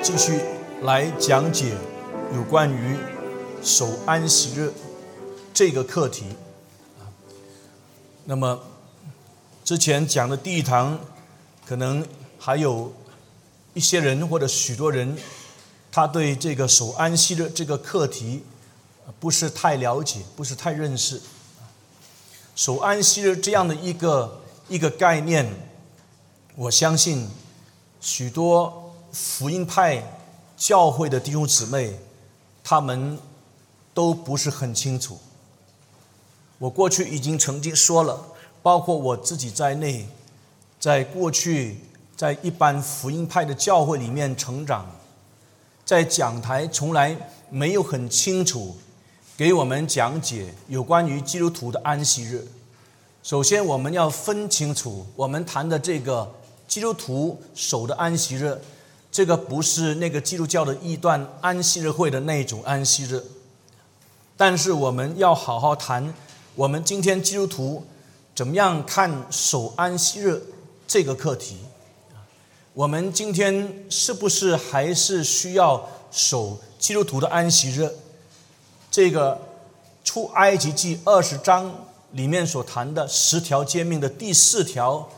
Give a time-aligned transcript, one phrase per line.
[0.00, 0.40] 继续
[0.82, 1.74] 来讲解
[2.32, 2.96] 有关于
[3.62, 4.72] 守安息日
[5.52, 6.24] 这个课题。
[8.24, 8.60] 那么
[9.64, 10.98] 之前讲的第一堂，
[11.66, 12.06] 可能
[12.38, 12.92] 还有
[13.74, 15.16] 一些人或者许多人，
[15.90, 18.44] 他对这个守安息日这个课题
[19.18, 21.20] 不是太了解，不是太认识。
[22.54, 25.52] 守安息日这样的一个一个概念，
[26.54, 27.28] 我相信
[28.00, 30.02] 许多福音派
[30.56, 31.98] 教会的弟兄姊妹，
[32.62, 33.18] 他们
[33.94, 35.18] 都不是很清楚。
[36.58, 38.20] 我过去已经曾经说了，
[38.62, 40.08] 包括我自己在内，
[40.80, 41.78] 在过去
[42.16, 44.86] 在一般福音派的教会里面成长，
[45.84, 47.16] 在讲台从来
[47.48, 48.76] 没有很清楚
[49.36, 52.46] 给我们讲解有关于基督徒的安息日。
[53.22, 56.28] 首先，我们要分清楚，我们谈的这个
[56.66, 58.60] 基督徒守的安息日，
[59.10, 63.24] 这个不是那个基督教的异端安息日会的那种安息日，
[64.36, 66.14] 但是我们要好好谈。
[66.54, 67.86] 我们今天基督徒
[68.34, 70.42] 怎么样看守安息日
[70.86, 71.56] 这个课题？
[72.74, 77.90] 我们今天是不是还是需要守基督徒的安息日？
[78.90, 79.40] 这个
[80.04, 81.72] 出埃及记二十章
[82.12, 85.08] 里面所谈的十条诫命的第四条，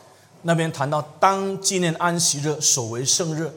[0.43, 3.53] 那边谈到当纪念安息日，守为圣日，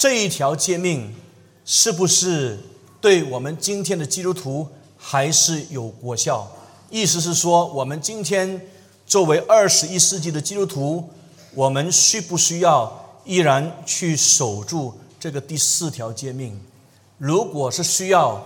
[0.00, 1.14] 这一条诫命
[1.62, 2.58] 是不是
[3.02, 6.50] 对我们今天的基督徒还是有果效？
[6.88, 8.66] 意思是说，我们今天
[9.04, 11.06] 作为二十一世纪的基督徒，
[11.54, 16.58] 我们需不需要依然去守住这个第四条诫命？
[17.18, 18.42] 如果是需要，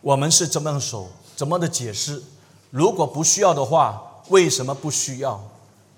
[0.00, 1.08] 我们是怎么样守？
[1.34, 2.22] 怎么的解释？
[2.70, 5.42] 如果不需要的话，为什么不需要？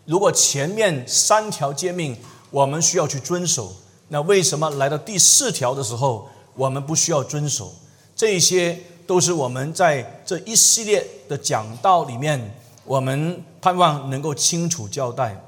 [0.06, 2.16] 如果前面三条诫命
[2.50, 3.76] 我们需要去遵守，
[4.08, 7.72] 那为什么来到第四条的时候我们不需要遵守？
[8.14, 8.78] 这些。
[9.06, 12.52] 都是我们在这一系列的讲道里面，
[12.84, 15.40] 我们盼望能够清楚交代。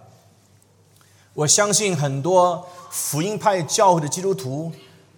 [1.34, 4.70] 我相信很多福音派教会的基督徒，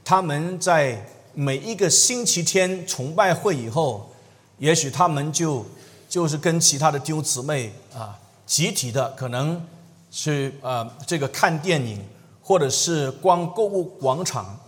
[0.03, 4.11] 他们在每一个星期天崇拜会以后，
[4.57, 5.67] 也许他们就
[6.09, 9.63] 就是跟其他的弟兄姊妹啊，集体的可能
[10.11, 12.03] 是呃这个看电影，
[12.51, 14.59] 或者是逛购物广场。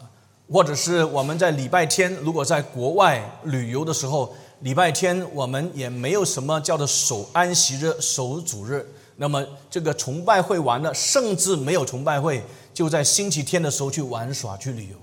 [0.48, 8.86] 或者是我们在礼拜天，如果在国外旅游的时候，礼拜天我们也没有什么叫做守安息日、守主日。
[9.16, 14.96] 那么这个崇拜会完了，甚至没有崇拜会，就在星期天的时候去玩耍、去旅游。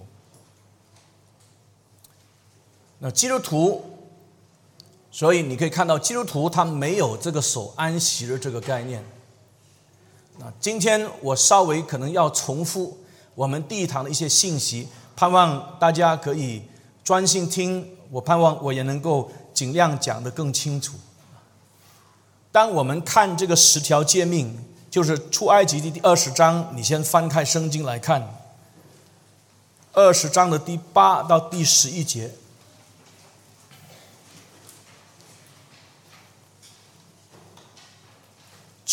[3.00, 3.84] 那基督徒，
[5.12, 9.04] 所以你可以看到基督徒他没有这个守安息日这个概念。
[10.40, 12.98] 那今天我稍微可能要重复
[13.36, 14.88] 我们第一堂的一些信息。
[15.14, 16.62] 盼望大家可以
[17.04, 20.96] 专心听，我盼望我也能够尽量讲得更清楚。
[22.54, 24.58] 当我们看这个十条诫命，
[24.90, 28.34] 就是出埃及的第二十章，你先翻开圣经来看，
[29.92, 32.32] 二十章的第八到第十一节，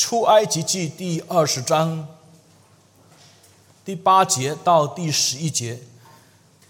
[0.06, 2.06] 出埃及记第二十章
[3.84, 5.80] 第八节到第十一节。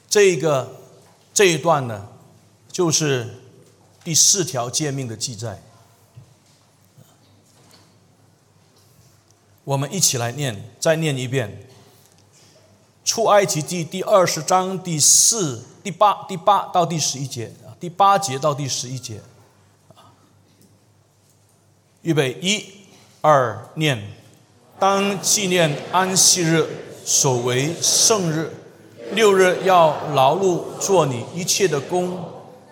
[0.08, 0.74] 这个
[1.34, 2.08] 这一段呢，
[2.72, 3.42] 就是
[4.02, 5.62] 第四条诫命的记载。
[9.64, 11.68] 我们一起来念，再念一遍。
[13.04, 19.20] 出埃及记第二十章第四、第八、第八到第十一节，第八节到第十一节。
[22.00, 22.64] 预备，一、
[23.26, 24.00] 二，念。
[24.78, 26.64] 当纪念安息日，
[27.04, 28.52] 守为圣日。
[29.14, 32.16] 六日要劳碌做你一切的工，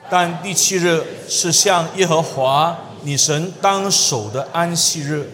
[0.08, 5.28] 但第七日是向耶和华你神当守的安息日。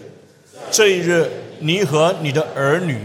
[0.71, 1.29] 这一日，
[1.59, 2.99] 你和你的儿女、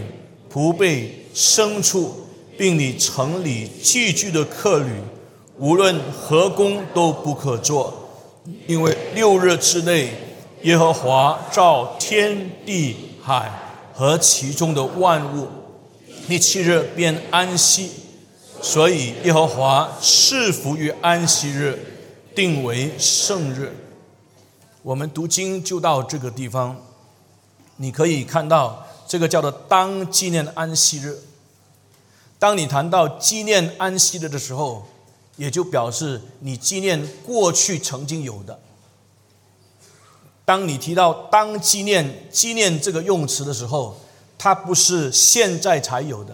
[0.51, 2.15] 仆婢、牲畜，
[2.57, 4.91] 并你城里寄居的客旅，
[5.59, 7.93] 无论何工都不可做，
[8.65, 10.09] 因为六日之内，
[10.67, 12.93] 耶和华造天地
[13.23, 13.49] 海
[13.93, 15.47] 和其中的万物。
[16.27, 17.89] 第七日便安息，
[18.61, 21.79] 所以耶和华赐福于安息日，
[22.35, 23.73] 定为圣日。
[24.81, 26.75] 我们读经就到这个地方，
[27.77, 31.17] 你可以看到这个叫做当纪念安息日。
[32.37, 34.85] 当你谈到纪念安息日的时候，
[35.37, 38.59] 也就表示你纪念过去曾经有的。
[40.47, 43.97] 当你提到当纪念纪念这个用词的时候，
[44.37, 46.33] 它不是现在才有的，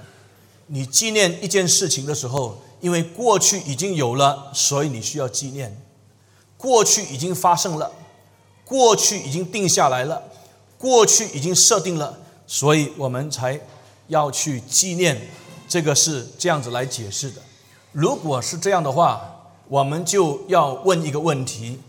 [0.68, 5.82] 你纪念一件事情的时候，因为过去已经有了，所以你需要纪念。
[6.58, 7.92] 过去已经发生了，
[8.64, 10.22] 过去已经定下来了，
[10.78, 13.60] 过去已经设定了，所以我们才
[14.10, 15.20] 要去纪念。
[15.68, 17.42] 这个是这样子来解释的。
[17.92, 21.80] 如果是这样的话，我们就要问一个问题：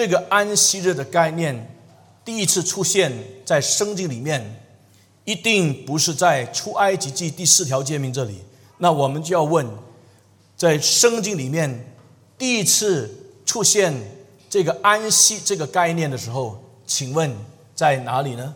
[0.00, 1.76] 这个安息日的概念
[2.24, 3.12] 第一次出现
[3.44, 4.42] 在圣经里面，
[5.26, 8.38] 一定不是在出埃及记第四条诫命这里。
[8.78, 9.68] 那我们就要问，
[10.56, 11.92] 在圣经里面
[12.38, 13.14] 第一次
[13.44, 13.94] 出现
[14.48, 17.30] 这个安息这个概念的时候，请问
[17.74, 18.54] 在哪里呢？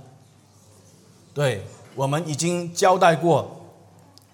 [1.35, 1.63] 对
[1.95, 3.61] 我们已经交代过。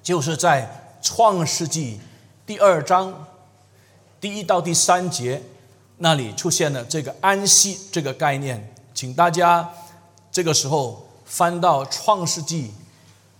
[0.00, 1.98] 就是在创世纪
[2.46, 3.26] 第二章
[4.20, 5.42] 第一到第三节
[6.02, 9.70] 那里出现了这个安息这个概念，请大家
[10.32, 12.72] 这个时候翻到创世纪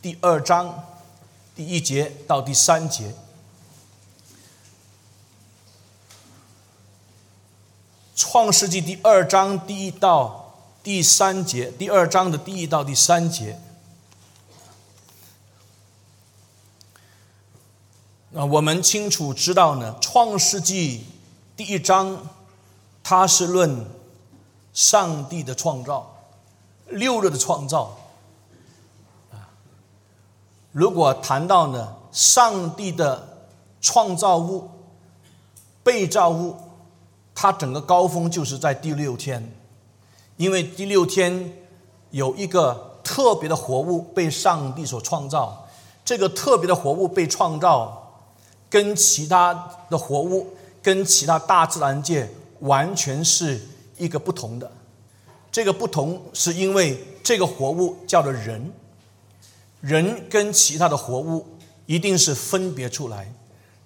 [0.02, 0.84] 第二章
[1.56, 3.14] 第一节到第三节。
[8.14, 13.58] 创世纪第二章第一到第三节，第二章的第一到第三节。
[18.32, 20.98] 那我们清楚知道呢，《创世纪》
[21.56, 22.28] 第一章，
[23.02, 23.84] 它是论
[24.72, 26.10] 上帝的创造，
[26.88, 27.96] 六日的创造。
[29.32, 29.48] 啊，
[30.72, 33.46] 如果谈到呢，上帝的
[33.80, 34.68] 创造物、
[35.82, 36.56] 被造物，
[37.34, 39.52] 它整个高峰就是在第六天，
[40.36, 41.52] 因为第六天
[42.10, 45.66] 有一个特别的活物被上帝所创造，
[46.04, 47.96] 这个特别的活物被创造。
[48.70, 50.46] 跟其他的活物，
[50.80, 53.60] 跟其他大自然界完全是
[53.98, 54.70] 一个不同的。
[55.52, 58.72] 这个不同是因为这个活物叫做人，
[59.80, 61.46] 人跟其他的活物
[61.86, 63.32] 一定是分别出来。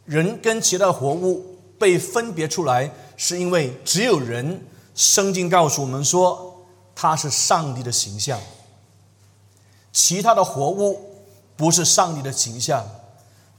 [0.04, 4.64] 人跟其他的活物被分别出来，是因为只有人。
[4.94, 8.40] 圣经告诉我们说，他是上帝的形象。
[9.92, 11.24] 其他的活物
[11.56, 12.86] 不是上帝的形象，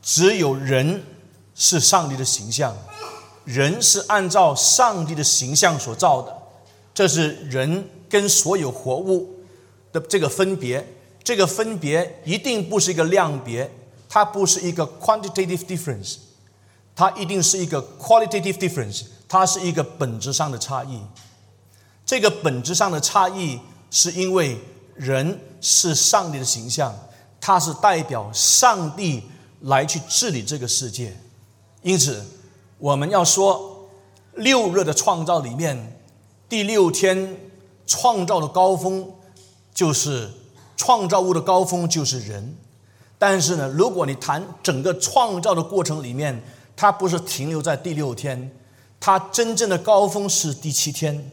[0.01, 1.03] 只有人。
[1.57, 2.75] 是上帝的形象，
[3.45, 6.35] 人是按照上帝的形象所造的，
[6.93, 9.35] 这是人跟所有活物
[9.93, 10.85] 的这个分别。
[11.23, 13.67] 这个分别一定不是一个量别，
[14.07, 16.17] 它不是一个 quantitative difference，
[16.95, 21.01] 它一定是一个 qualitative difference，它是一个本质上的差异。
[22.05, 23.59] 这个本质上的差异
[23.89, 24.55] 是因为
[24.93, 26.95] 人是上帝的形象，
[27.41, 29.23] 它是代表上帝
[29.61, 31.17] 来去治理这个世界。
[31.81, 32.23] 因此，
[32.85, 33.89] 我们要说
[34.35, 35.99] 六日的创造里面，
[36.47, 37.35] 第六天
[37.87, 39.11] 创造的高峰
[39.73, 40.29] 就是
[40.77, 42.55] 创造物的高峰就是人。
[43.17, 46.39] 但是呢，如果你谈整个创造的过程里面，
[46.75, 48.51] 它不是停留在第六天，
[48.99, 51.31] 它真正的高峰是第七天。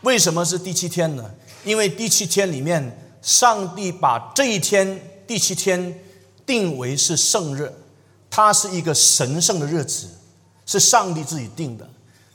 [0.00, 1.30] 为什么是第七天呢？
[1.62, 6.02] 因为第七天里面，上帝把这一天第七天
[6.46, 7.70] 定为是圣日。
[8.30, 10.06] 它是一个神圣的日子，
[10.68, 11.88] 是上帝自己定的。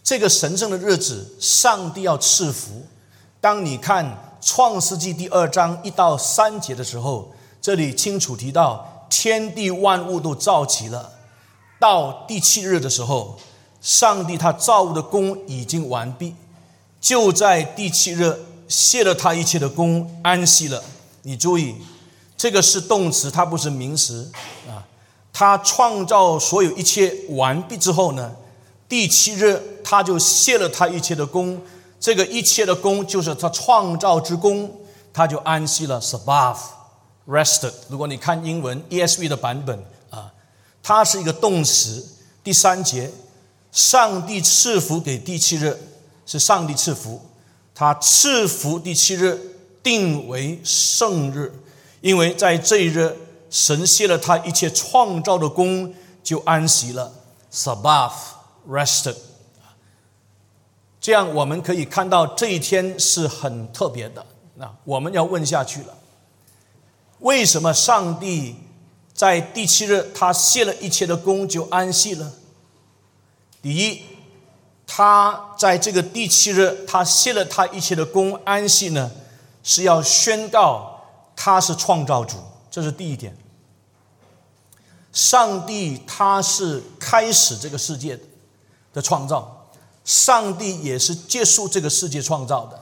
[0.04, 2.84] 这个神圣的日子，上帝要赐福。
[3.40, 11.12] 当你看创世纪第二章一到三节的时候，这里清楚提到天地万物都造齐了。
[11.80, 13.38] 到第七日的时候，
[13.80, 16.34] 上帝他造物的功已经完毕，
[17.00, 18.38] 就在第七日
[18.68, 20.84] 谢了他一切的功，安息了。
[21.22, 21.76] 你注意，
[22.36, 24.32] 这个是动词，它不是名词
[24.68, 24.84] 啊。
[25.36, 28.32] 他创造所有一切完毕之后呢，
[28.88, 31.60] 第七日他就卸了他一切的功，
[32.00, 34.72] 这个一切的功就是他创造之功，
[35.12, 36.00] 他就安息了。
[36.00, 37.74] Sabbath，rested。
[37.90, 40.32] 如果你看英文 ESV 的版本啊，
[40.84, 42.06] 它是一个动词。
[42.44, 43.10] 第三节，
[43.72, 45.76] 上帝赐福给第七日，
[46.28, 47.20] 是上帝赐福，
[47.74, 49.40] 他赐福第七日
[49.82, 51.52] 定为圣日，
[52.02, 53.18] 因为在这一日。
[53.54, 55.94] 神谢了他一切创造的功，
[56.24, 57.14] 就安息了。
[57.52, 58.14] Sabbath
[58.68, 59.16] rested。
[61.00, 64.26] 这样我们可以看到这一天是很特别的。
[64.56, 65.96] 那我们要问下去了：
[67.20, 68.56] 为什么上帝
[69.14, 72.34] 在第七日他谢了一切的功就安息了？
[73.62, 74.02] 第一，
[74.88, 79.12] 他在这个第七日他谢了他一切的功安息呢，
[79.62, 81.00] 是要宣告
[81.36, 82.38] 他是创造主，
[82.72, 83.38] 这是第一点。
[85.14, 88.20] 上帝他是开始这个世界
[88.92, 89.68] 的创造，
[90.04, 92.80] 上帝也是结束这个世界创造的。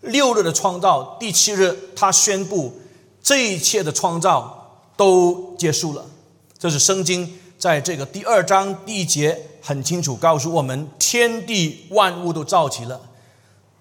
[0.00, 2.72] 六日的创造，第七日他宣布
[3.22, 6.04] 这一切的创造都结束了。
[6.58, 12.98] 这是圣经在这个第二章第一节很清楚告诉我们：天地万物都造齐了。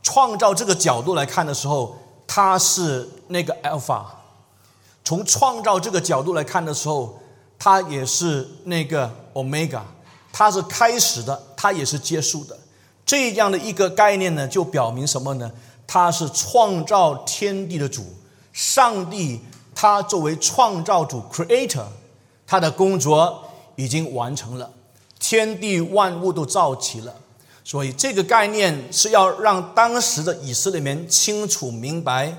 [0.03, 4.03] 创造这个角度来看的时候，他是那个 alpha；
[5.05, 7.18] 从创造这个角度来看的时候，
[7.59, 9.81] 它也是那个 omega。
[10.31, 12.57] 它是开始的，它也是结束的。
[13.05, 15.51] 这样的一个概念呢，就表明什么呢？
[15.87, 18.05] 他是创造天地的主，
[18.53, 19.39] 上帝，
[19.73, 21.85] 他作为创造主 （creator），
[22.45, 23.43] 他的工作
[23.75, 24.71] 已经完成了，
[25.19, 27.15] 天地万物都造齐了。
[27.63, 32.31] 所以这个概念是要让当时的以色列人清楚明白，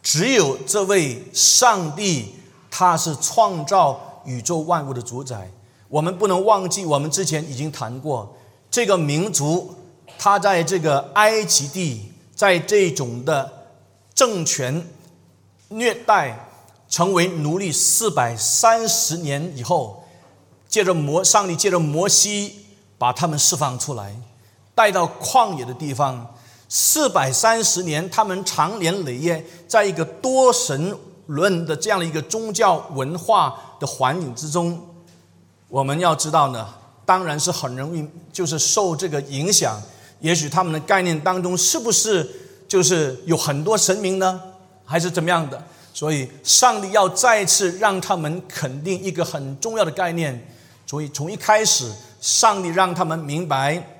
[0.00, 2.36] 只有这位上帝，
[2.70, 5.50] 他是创造宇宙万物的主宰。
[5.88, 8.34] 我们不能忘记，我们之前已经谈过，
[8.70, 9.74] 这个民族，
[10.18, 13.52] 他在这个埃及地，在这种的
[14.14, 14.86] 政权
[15.68, 16.48] 虐待，
[16.88, 20.04] 成为奴隶四百三十年以后，
[20.68, 22.64] 借着摩上帝借着摩西
[22.96, 24.16] 把他们释放出来。
[24.74, 26.34] 带到旷野的地方，
[26.66, 34.80] 四百三十年，他们长年累月在一个多神论的这样的一个宗教文化的环境之中。
[35.68, 36.66] 我们要知道呢，
[37.04, 39.82] 当然是很容易就是受这个影响。
[40.20, 42.30] 也许他们的概念当中是不是
[42.68, 44.40] 就是有很多神明呢？
[44.84, 45.60] 还是怎么样的？
[45.92, 50.48] 所以上帝要再次让他们肯定一个很重要的概念。
[50.86, 53.98] 所以从一开始，上帝让他们明白。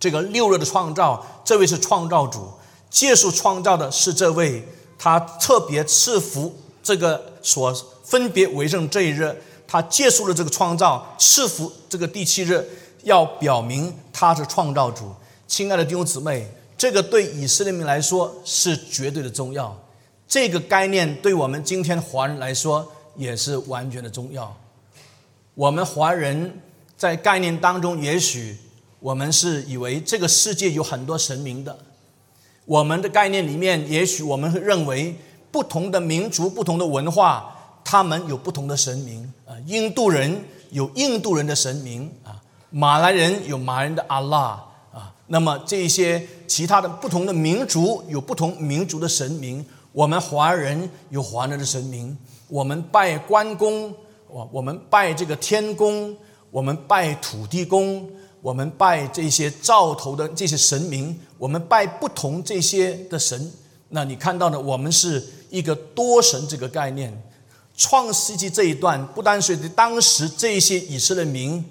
[0.00, 2.48] 这个六日的创造，这位是创造主，
[2.88, 4.62] 借束创造的是这位，
[4.96, 7.72] 他特别赐福这个所
[8.04, 9.34] 分别为圣这一日，
[9.66, 12.62] 他结束了这个创造，赐福这个第七日，
[13.04, 15.10] 要表明他是创造主。
[15.46, 19.74] 亲爱的弟兄姊妹，这个对以色列民来说是绝对的重要，
[20.28, 22.86] 这个概念对我们今天华人来说
[23.16, 24.54] 也是完全的重要。
[25.54, 26.60] 我们华人
[26.96, 28.56] 在概念当中，也许。
[29.00, 31.78] 我们是以为这个世界有很多神明的，
[32.64, 35.14] 我们的概念里面，也许我们会认为
[35.50, 37.52] 不同的民族、不同的文化，
[37.84, 39.54] 他们有不同的神明啊。
[39.66, 42.40] 印度人有印度人的神明啊，
[42.70, 44.38] 马来人有马来人的阿拉
[44.92, 45.12] 啊。
[45.26, 52.16] 那么这些其他的不同的民族有不同民族的神明，我们华人有华人的神明，
[52.48, 53.94] 我们拜关公，
[54.28, 56.16] 我我们拜这个天公，
[56.50, 58.08] 我们拜土地公。
[58.40, 63.50] 我们拜这些灶头的这些神明，我们拜不同这些的神。
[63.88, 67.22] 那你看到的，我们是一个多神这个概念。
[67.76, 71.64] 创世纪这一段，不单是对当时这些以色列民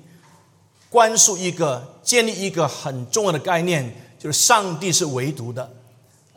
[0.90, 5.70] 关注一个建立一个很重要的概念，就是上帝是唯独的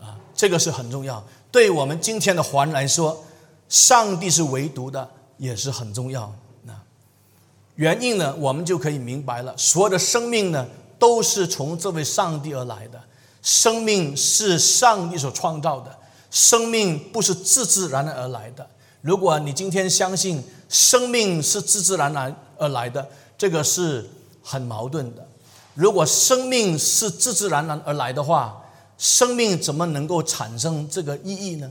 [0.01, 1.25] 啊，这个是很重要。
[1.53, 3.25] 对我们今天的华人来说，
[3.69, 6.35] 上帝是唯独的，也是很重要。
[6.65, 6.75] 那
[7.77, 9.57] 原因呢，我们就可以明白了。
[9.57, 10.67] 所有的生命呢，
[10.99, 13.01] 都是从这位上帝而来的。
[13.41, 15.97] 生命是上帝所创造的，
[16.31, 18.69] 生命不是自自然然而来的。
[19.03, 24.09] 如果你今天相信生命是自自然然而来的，这个是
[24.43, 25.27] 很矛盾的。
[25.75, 28.63] 如果生命是自自然然而来的话，
[28.99, 31.71] 生命怎么能够产生这个意义呢？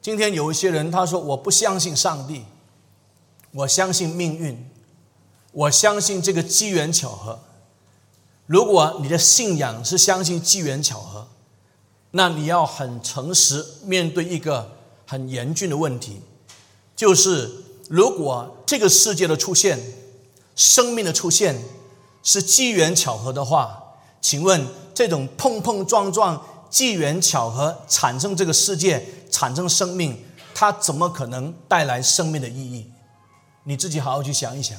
[0.00, 2.44] 今天有一些人他说：“我不相信上帝，
[3.52, 4.68] 我相信命运。”
[5.54, 7.38] 我相信这个机缘巧合。
[8.46, 11.28] 如果你的信仰是相信机缘巧合，
[12.12, 14.76] 那你要很诚实面对一个
[15.06, 16.20] 很严峻的问题，
[16.94, 17.50] 就是
[17.88, 19.78] 如果这个世界的出现、
[20.54, 21.62] 生命的出现
[22.22, 23.82] 是机缘巧合的话，
[24.20, 30.22] 请问这种碰碰撞撞、机缘巧合产生这个世界、产生生命，
[30.54, 32.90] 它怎么可能带来生命的意义？
[33.64, 34.78] 你自己好好去想一想。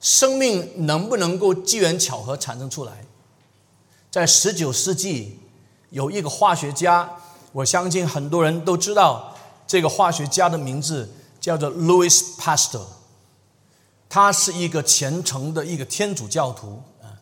[0.00, 3.04] 生命能不能够机缘巧合产生出来？
[4.10, 5.38] 在十九世纪，
[5.90, 7.08] 有一个化学家，
[7.52, 9.34] 我相信很多人都知道
[9.66, 11.08] 这个化学家的名字
[11.40, 12.82] 叫做 Louis Pasteur。
[14.08, 17.12] 他是一个虔诚的一个天主教徒啊。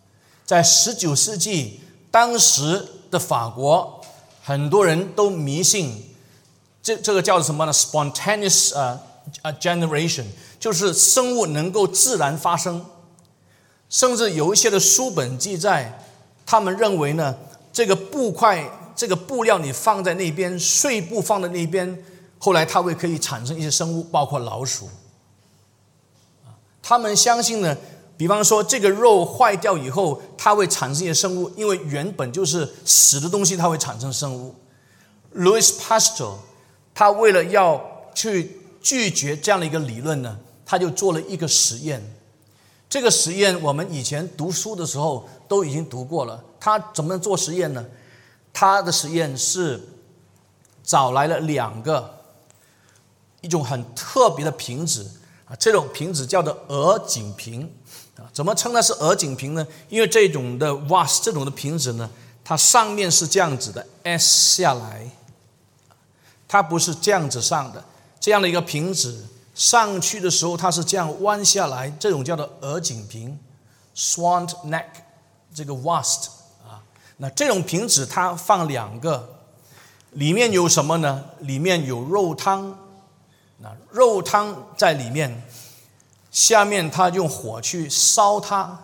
[0.45, 1.81] 在十九世纪，
[2.11, 4.01] 当时的法国
[4.43, 6.15] 很多人都迷信
[6.83, 9.01] 这这个叫做什么呢？Spontaneous 啊
[9.43, 10.25] 啊 generation。
[10.59, 12.85] 就是生物能够自然发生，
[13.91, 16.03] 甚至有一些的书本记载，
[16.47, 17.37] 他们认为呢，
[17.77, 18.67] 这个布块、
[18.97, 22.03] 这个布料你放在那边，碎布放在那边，
[22.39, 24.89] 后来它会可以产生一些生物，包括老鼠。
[26.83, 27.77] 他们相信呢，
[28.17, 34.55] 比方说这个肉坏掉以后，它会产生一些生物，因为原本就是死的东西，它会产生生物。
[35.35, 36.33] Louis Pasteur，
[36.95, 38.63] 他为了要去。
[38.81, 42.01] 拒绝这样的一个理论呢，他就做了一个实验。
[42.89, 46.41] 这个实验我们以前读书的时候都已经读过了。
[46.67, 47.87] 他怎么做实验呢？
[48.53, 49.81] 他的实验是
[50.83, 52.25] 找来了两个
[53.41, 55.09] 一种很特别的瓶子
[55.45, 57.73] 啊，这种瓶子叫做鹅颈瓶
[58.17, 58.27] 啊。
[58.33, 59.65] 怎么称它是鹅颈瓶呢？
[59.89, 62.11] 因为这种的 vas 这种的瓶子呢，
[62.43, 65.09] 它上面是这样子的 S 下来，
[66.49, 67.85] 它不是这样子上的。
[68.19, 73.39] 这样的一个瓶子上去的时候，它是这样弯下来，这种叫做鹅颈瓶
[73.95, 74.87] （swan neck）
[75.55, 76.31] 这个 vast。
[77.19, 79.39] 那这种瓶子它放两个，
[80.11, 81.25] 里面有什么呢？
[81.41, 82.77] 里面有肉汤，
[83.59, 85.43] 那肉汤在里面，
[86.31, 88.79] 下面他用火去烧它，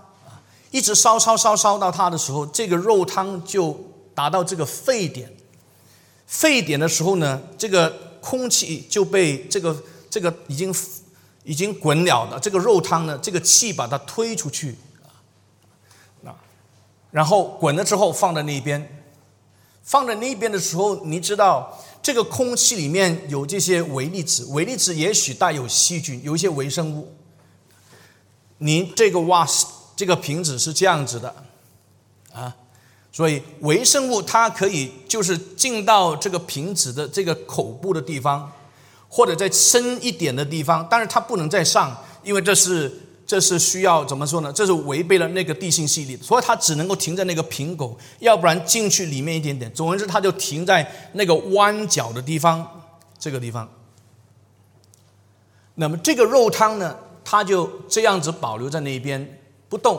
[0.70, 3.78] 一直烧烧烧烧到它的时候，这个肉汤就
[4.14, 5.30] 达到这个沸点，
[6.26, 7.90] 沸点的时候呢，这个
[8.22, 9.76] 空气就被这个
[10.08, 10.74] 这个已经
[11.44, 14.76] 已经滚了的这个肉汤呢，这个气把它推出去。
[17.12, 19.04] 然后滚了之后放在那边，
[19.82, 27.14] 放在那边的时候，你知道这个空气里面有这些微粒子，微粒子也许带有细菌，有一些微生物。
[28.58, 31.34] 你这个瓦斯这个瓶子是这样子的，
[32.32, 32.56] 啊，
[33.12, 38.50] 所以微生物它可以就是进到这个瓶子的这个口部的地方，
[39.10, 42.90] 或者在深一点的地方，但是它不能再上，因为这是。
[43.32, 44.52] 这是需要怎么说呢？
[44.52, 49.72] 这是违背了那个地心吸力，所以它只能够停在那个瓶口，要不然进去里面一点点。
[49.72, 52.68] 总而言之，它就停在那个弯角的地方，
[53.18, 53.66] 这个地方。
[55.76, 59.98] 那么这个肉汤呢，它就这样子保留在那边不动。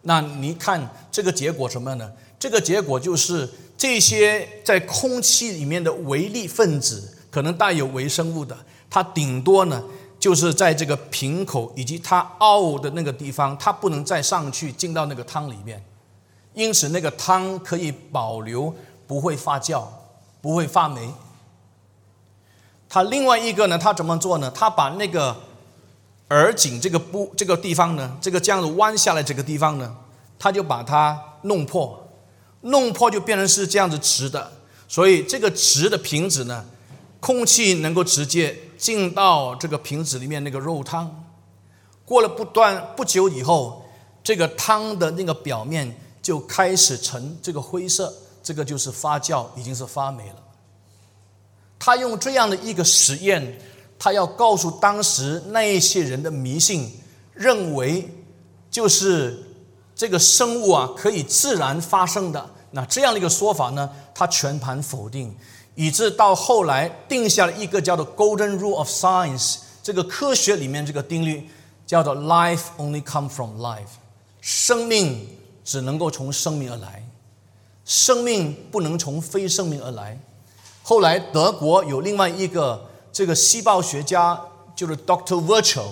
[0.00, 2.10] 那你看这个结果什么呢？
[2.38, 3.46] 这个结果就是
[3.76, 8.56] 这些在空气里面的微粒分子，可能带有微生物的，
[8.88, 9.84] 它顶多呢。
[10.24, 15.84] 就是在这个瓶口以及它凹的那个地方，它不能再上去进到那个汤里面，
[16.54, 18.74] 因此那个汤可以保留，
[19.06, 19.84] 不会发酵，
[20.40, 21.12] 不会发霉。
[22.88, 24.50] 它另外一个呢，它怎么做呢？
[24.54, 25.36] 它把那个
[26.30, 29.94] 耳颈这个部这个地方呢，这个这样子弯下来这个地方呢，
[30.38, 32.02] 它就把它弄破，
[32.62, 34.50] 弄破就变成是这样子直的，
[34.88, 36.64] 所以这个直的瓶子呢，
[37.20, 38.56] 空气能够直接。
[38.76, 41.24] 进到这个瓶子里面那个肉汤，
[42.04, 43.84] 过了不断不久以后，
[44.22, 50.36] 这个汤的那个表面就开始呈这个灰色，这个就是发酵，已经是发霉了。
[51.78, 53.58] 他用这样的一个实验，
[53.98, 56.90] 他要告诉当时那一些人的迷信，
[57.32, 58.08] 认为
[58.70, 59.42] 就是
[59.94, 65.36] 这个生物啊可以自然发生的，那这样的一个说法呢，他全盘否定。
[65.74, 71.48] 以致到后来定下了一个叫做 Golden Rule of Science，这个科学里面这个定律
[71.86, 73.98] 叫做 Life only come from life，
[74.40, 75.28] 生命
[75.64, 77.04] 只能够从生命而来，
[77.84, 80.18] 生命不能从非生命而来。
[80.82, 84.40] 后来德国有另外一个这个细胞学家，
[84.76, 85.88] 就是 Doctor Virchow，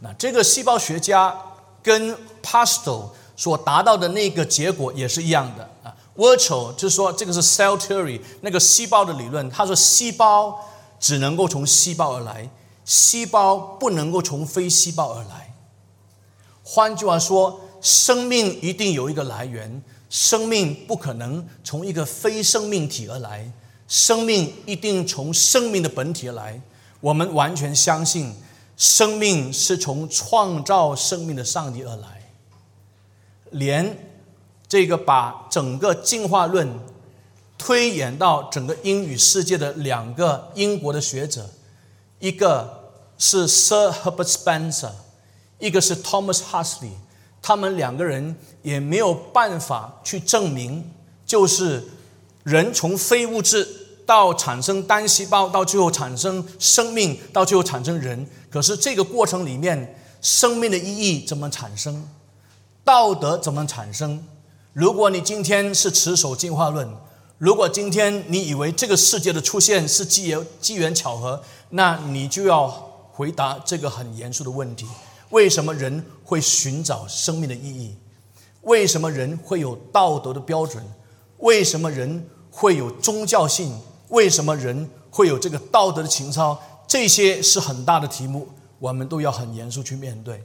[0.00, 1.36] 那这个细胞学家
[1.82, 5.68] 跟 Pasteur 所达到的那个结果也是一样的。
[6.16, 9.48] Virtual 就是说，这个是 cell theory 那个细胞的理论。
[9.50, 10.58] 他说，细胞
[10.98, 12.48] 只能够从细胞而来，
[12.86, 15.54] 细胞不能够从非细胞而来。
[16.62, 23.52] 换句话说，生命一定有一个来源，生命不可能从一个非生命体而来，
[23.86, 26.58] 生命一定从生命的本体而来。
[27.00, 28.34] 我们完全相信，
[28.78, 32.30] 生命是从创造生命的上帝而来，
[33.50, 34.05] 连。
[34.68, 36.68] 这个把整个进化论
[37.56, 41.48] 推演到整个英语世界的两个英国的学者，
[42.18, 44.90] 一个是 Sir Herbert Spencer，
[45.58, 46.90] 一个是 Thomas Huxley，
[47.40, 50.90] 他们两个人也没有办法去证明，
[51.24, 51.82] 就是
[52.42, 53.66] 人从非物质
[54.04, 58.28] 到产生单细胞，到最后产生生命，到最后产生人。
[58.50, 62.06] 可是这个过程里面，生命的意义怎么产生？
[62.84, 64.22] 道德怎么产生？
[64.76, 66.86] 如果你今天是持守进化论，
[67.38, 72.68] 如果今天你以为这个世界的出现是机缘机缘巧合，那你就要
[73.10, 74.86] 回答这个很严肃的问题：
[75.30, 77.96] 为什么人会寻找生命的意义？
[78.64, 80.84] 为什么人会有道德的标准？
[81.38, 83.74] 为什么人会有宗教性？
[84.08, 86.60] 为什么人会有这个道德的情操？
[86.86, 88.46] 这些是很大的题目，
[88.78, 90.44] 我们都要很严肃去面对。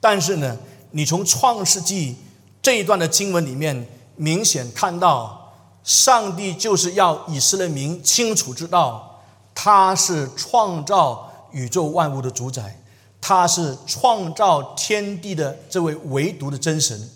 [0.00, 0.56] 但是呢，
[0.92, 2.16] 你从创世纪。
[2.62, 9.20] 这一段的经文里面，明显看到，上帝就是要以色列民清楚知道，
[9.52, 12.80] 他是创造宇宙万物的主宰，
[13.20, 17.10] 他是创造天地的这位唯独的真神。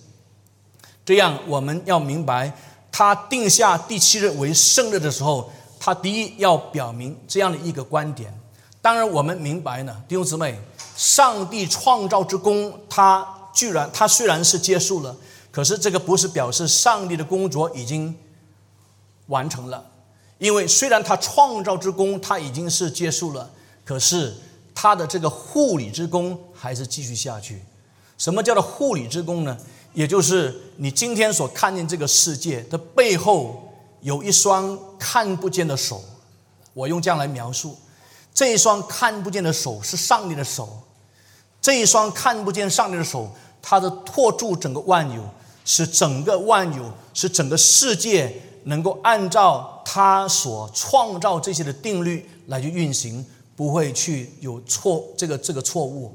[1.04, 2.52] 这样，我们要明白，
[2.90, 8.36] 他定下第七日为圣日的时候，他第一要表明这样的一个观点。
[8.82, 10.60] 当然，我们明白呢，弟兄姊妹，
[10.96, 15.16] 上帝创造之功，他居然他虽然是结束了，
[15.56, 18.14] 可是这个不是表示上帝的工作已经
[19.28, 19.90] 完成了。
[20.36, 23.50] 因为虽然他创造之功他已经是结束了，
[23.82, 24.36] 可是
[24.74, 27.62] 他的这个护理之功还是继续下去。
[28.18, 29.56] 什么叫做护理之功呢？
[29.94, 36.04] 也就是你今天所看见这个世界的背后有一双看不见的手，
[36.74, 37.74] 我用这样来描述。
[38.34, 40.82] 这一双看不见的手是上帝的手，
[41.62, 45.26] 这一双看不见上帝的手，它的托住整个万有，
[45.66, 48.32] 使整个万有，使整个世界
[48.64, 53.22] 能够按照他所创造这些的定律来去运行，
[53.54, 56.14] 不会去有错这个这个错误。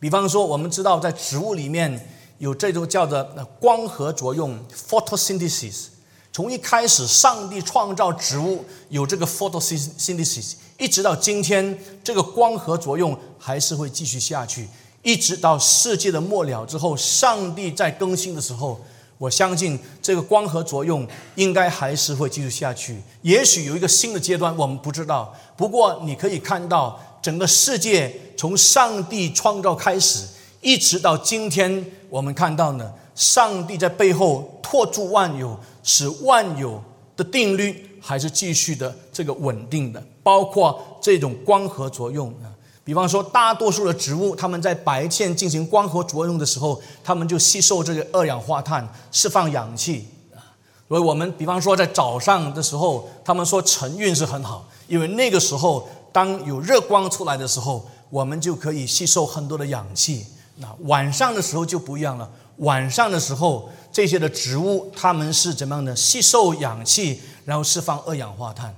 [0.00, 3.22] 比方说，我们知道在植物里面有这种叫做
[3.60, 5.86] 光合作用 （photosynthesis）。
[6.32, 10.54] 从一开始，上帝创造植物有这个 photosynthesis。
[10.78, 14.68] 一直到今天，这个光合作用还是会继续下去，
[15.02, 18.80] 一直到世界的末了之后，上帝在更新的时候，
[19.16, 21.06] 我相信这个光合作用
[21.36, 23.00] 应该还是会继续下去。
[23.22, 25.34] 也许有一个新的阶段，我们不知道。
[25.56, 30.26] 不过你可以看到，整个世界从上帝创造开始，
[30.60, 36.82] 一直到今天，我们看到呢，上帝在背后托住万有，使万有
[37.16, 37.84] 的定律。
[38.00, 42.48] 还是继续的这个稳定的，包括这种光合作用啊。
[42.88, 50.40] 比方说，大多数的植物，它们在白天进行光合作用的时候，它们就吸收这个二氧化碳，释放氧气啊。
[50.88, 60.24] 所以我们比方说在早上的时候，他们说晨运是很好，因为那个时候当有热光出来的时候，我们就可以吸收很多的氧气。
[60.56, 65.94] 那晚上的时候就不一样了，晚上的时候这些的植物，它们是怎么样的？
[65.94, 67.20] 吸收氧气。
[67.44, 68.74] 然后释放二氧化碳。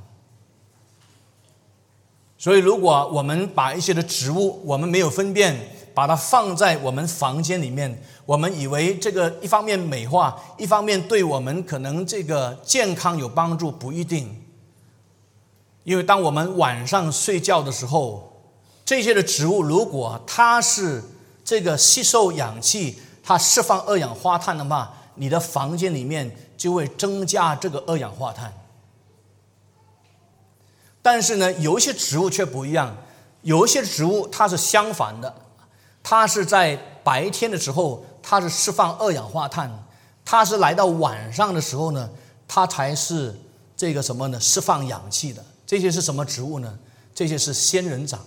[2.40, 5.54] 所以，如果我们把一些的植物，我们没有分辨，
[5.92, 14.34] 把它放在我们房间里面，我们以为这个一方面美化，一方面对我们可能这个健康有帮助，不一定。
[15.84, 18.32] 因为当我们晚上睡觉的时候，
[18.86, 21.02] 这些的植物如果它是
[21.44, 28.50] 这个吸收氧气，它释放二氧化碳的话，你的房间里面就会增加这个二氧化碳。
[31.02, 32.96] 但是呢，有一些植物却不一样，
[33.42, 35.34] 有一些植物它是相反的，
[36.02, 39.70] 它是在白天的时候它是释放二氧化碳，
[40.24, 42.10] 它是来到晚上的时候呢，
[42.46, 43.34] 它才是
[43.76, 44.38] 这个什么呢？
[44.38, 45.42] 释放氧气的。
[45.66, 46.78] 这些是什么植物呢？
[47.14, 48.20] 这些是仙人掌。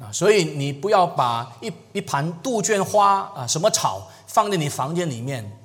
[0.00, 5.58] 啊，所以你不要把一一盘杜鹃花啊，什么草放在你房间里面，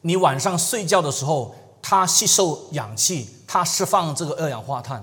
[0.00, 3.28] 你晚上睡觉的时候，它吸收氧气。
[3.46, 5.02] 它释放这个二氧化碳，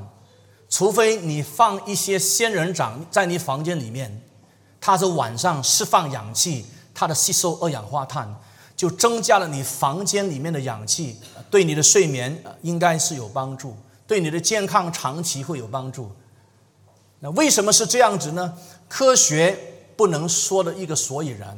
[0.70, 4.22] 除非你放一些仙人掌在你房间里面，
[4.80, 8.34] 它是晚上释放氧气，它的吸收二氧化碳
[8.76, 11.18] 就增加了你房间里面的氧气，
[11.50, 13.76] 对你的睡眠应该是有帮助，
[14.08, 16.12] 对你的健康长期会有帮助。
[17.20, 18.54] 那为什么是这样子呢？
[18.90, 19.58] 科学
[19.96, 21.58] 不能说的一个所以然，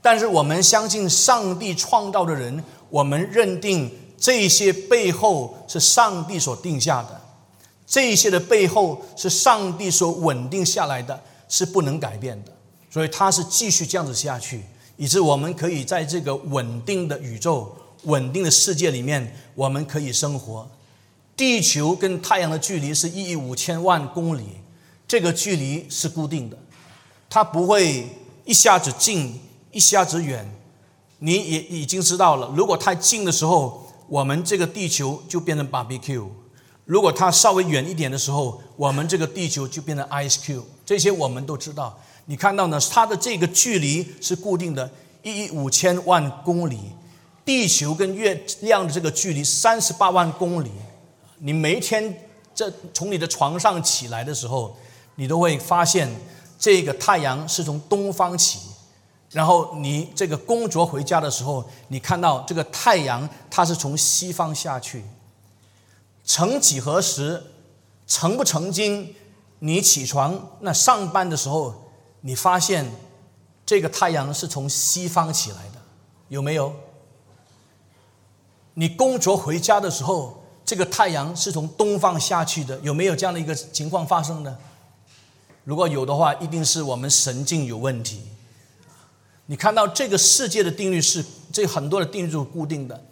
[0.00, 4.03] 但是我们相信上帝创造的人，我们认定。
[4.16, 7.20] 这些背后是上帝所定下的，
[7.86, 12.52] 这些的背后是上帝所稳定下来的，是不能改变的。
[12.90, 14.62] 所以它是继续这样子下去，
[14.96, 20.66] 以致我们可以在这个稳定的宇宙、稳定的世界里面，我们可以生活。
[21.36, 24.44] 地球跟太阳的距离是一亿五千万公里，
[25.06, 26.56] 这个距离是固定的，
[27.28, 28.08] 它不会
[28.44, 29.38] 一下子近，
[29.72, 30.50] 一下子远。
[31.18, 33.83] 你也已经知道了，如果太近的时候。
[34.08, 36.26] 我们这个地球就变成 barbecue，
[36.84, 40.62] 如果它稍微远一点的时候，我们这个地球就变成 ice cube。
[40.84, 41.98] 这些我们都知道。
[42.26, 42.78] 你看到呢？
[42.90, 44.90] 它的这个距离是固定的，
[45.22, 46.78] 一亿五千万公里。
[47.44, 50.70] 地球跟月亮的这个距离三十八万公里。
[51.38, 52.14] 你每一天
[52.54, 54.74] 这从你的床上起来的时候，
[55.16, 56.08] 你都会发现
[56.58, 58.58] 这个太阳是从东方起。
[59.34, 65.04] 然后你这个工作回家的时候，你看到这个太阳，它是从西方下去。
[66.24, 67.42] 曾几何时，
[68.06, 69.12] 曾不曾经，
[69.58, 71.74] 你起床那上班的时候，
[72.20, 72.88] 你发现
[73.66, 75.82] 这个太阳是从西方起来的，
[76.28, 76.72] 有没有？
[78.74, 84.56] 你工作回家的时候，这个太阳是从东方下去的，有没有这样的一个情况发生呢？
[85.64, 88.22] 如果有的话，一定是我们神经有问题。
[89.46, 93.04] 你看到这个世界的定律是，这很多的定律是固定的。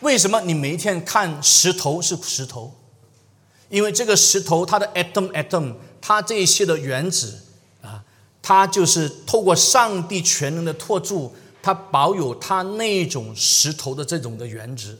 [0.00, 2.72] 为什么你每一天看石头是石头？
[3.68, 7.40] 因为这个石头它的 atom atom，它这一些的原子
[7.82, 8.02] 啊，
[8.40, 14.98] 它就是透过上帝全能的托住，它保有它那种石头的这种的原子。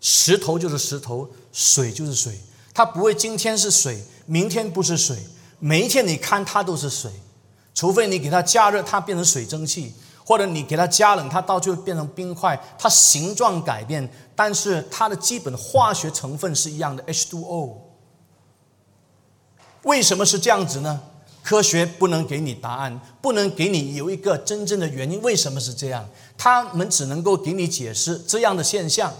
[0.00, 2.38] 石头就是石头，水就是水，
[2.74, 5.16] 它不会今天是水，明天不是水。
[5.58, 7.10] 每一天你看它都是水，
[7.74, 12.58] 除非你给它加热，它变成水蒸气；或者你给它加冷，它到最后变成冰块。
[12.78, 17.74] 它形状改变，但是它的基本化学成分是一样的 H2O。
[19.82, 21.00] 为什么是这样子呢？
[21.42, 25.20] 科学不能给你答案，不能给你有一个真正的原因。
[25.20, 26.08] 为什么是这样？
[26.38, 29.12] 他们只能够给你解释这样的现象。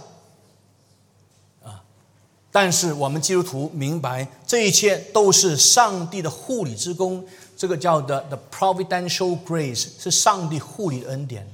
[2.54, 11.52] 但是我们基督徒明白，这一切都是上帝的护理之功，这个叫的 the providential grace，是上帝护理的恩典。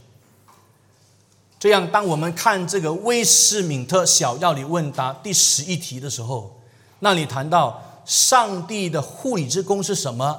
[1.58, 6.60] 这样，当我们看这个威斯敏特小要理问答第十一题的时候，
[6.98, 10.38] 那里谈到上帝的护理之功是什么？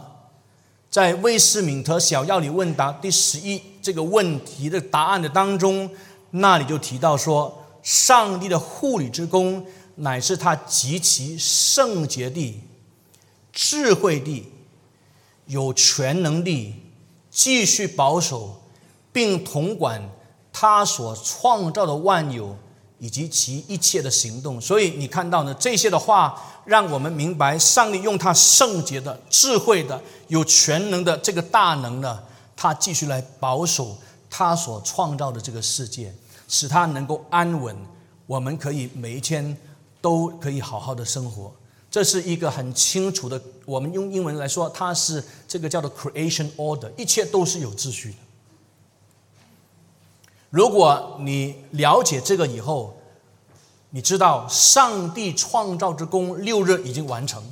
[0.91, 5.89] 在威斯敏特小要理问答第十一这个问题的答案的当中，
[6.29, 9.65] 那里就提到说，上帝的护理之功。
[10.03, 12.59] 乃是他极其圣洁地、
[13.53, 14.51] 智慧地、
[15.45, 16.73] 有全能力，
[17.29, 18.59] 继续保守
[19.13, 20.01] 并统管
[20.51, 22.57] 他所创造的万有
[22.97, 24.59] 以及其一切的行动。
[24.59, 32.19] 所以你看到呢，这些的话让我们明白，上帝用他圣洁的、智慧的、有全能的这个大能呢，
[32.55, 33.95] 他继续来保守
[34.31, 36.11] 他所创造的这个世界，
[36.47, 37.77] 使他能够安稳。
[38.25, 39.55] 我们可以每一天。
[40.01, 41.53] 都可以好好的生活，
[41.89, 43.39] 这是一个很清楚的。
[43.65, 48.17] 我们用英文来说，它是这个叫做 creation order，一切都是有秩序的。
[50.49, 52.97] 如果你了解这个以后，
[53.91, 57.43] 你知道上帝创造之功六日已经完成，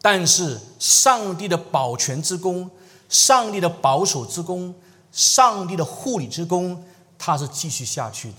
[0.00, 2.70] 但是上帝的保全之功、
[3.08, 4.74] 上帝的保守之功、
[5.10, 6.84] 上帝的护理之功，
[7.18, 8.36] 它是继续下去的。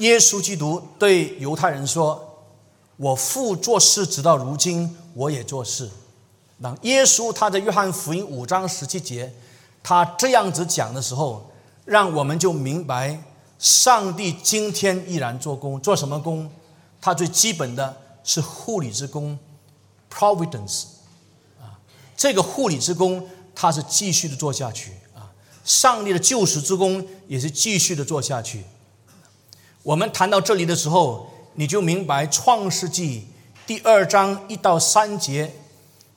[0.00, 2.42] 耶稣基督对犹太人说
[2.96, 5.88] ：“我父做事，直到如今，我也做事。”
[6.62, 9.32] 当耶稣他在约翰福音五章十七节，
[9.82, 11.50] 他这样子讲的时候，
[11.84, 13.22] 让我们就明白，
[13.58, 16.50] 上帝今天依然做工，做什么工？
[17.00, 19.38] 他最基本的是护理之功
[20.12, 20.84] ，providence
[21.58, 21.80] 啊，
[22.16, 25.32] 这个护理之功，他是继续的做下去啊。
[25.64, 28.64] 上帝的救赎之功也是继续的做下去。
[29.90, 33.26] 我们谈到这里的时候，你就明白《创世纪》
[33.66, 35.52] 第二章一到三节，